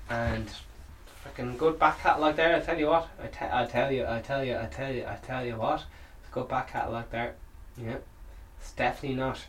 [0.10, 0.50] and
[1.24, 2.56] fucking good back catalogue there.
[2.56, 5.06] I tell you what, I, te- I tell you, I tell you, I tell you,
[5.06, 5.84] I tell you what,
[6.22, 7.36] it's good back catalogue there.
[7.76, 7.98] Yeah,
[8.62, 9.40] it's definitely not,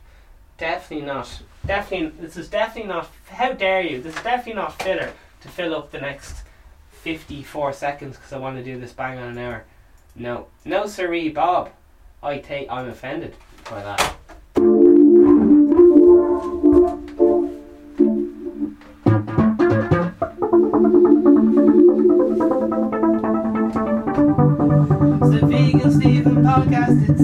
[0.57, 2.27] definitely not, definitely.
[2.27, 3.11] This is definitely not.
[3.29, 4.01] How dare you?
[4.01, 5.13] This is definitely not filler
[5.43, 6.43] to fill up the next
[6.91, 9.65] fifty-four seconds because I want to do this bang on an hour.
[10.17, 11.71] No, no, sirree, Bob.
[12.23, 12.71] I take.
[12.71, 13.35] I'm offended
[13.69, 14.17] by that.
[25.23, 27.09] It's the Vegan Stephen podcast.
[27.09, 27.23] It's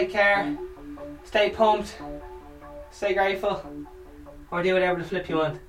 [0.00, 0.56] Take care.
[1.24, 1.98] Stay pumped.
[2.90, 3.62] Stay grateful.
[4.50, 5.60] Or do whatever the flip you want.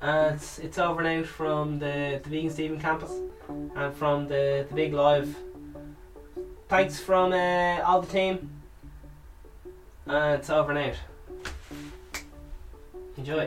[0.00, 3.12] And it's, it's over now from the, the Vegan Stephen campus
[3.76, 5.36] and from the, the big live.
[6.70, 8.50] Thanks from uh, all the team.
[10.06, 10.94] And it's over now.
[13.18, 13.46] Enjoy.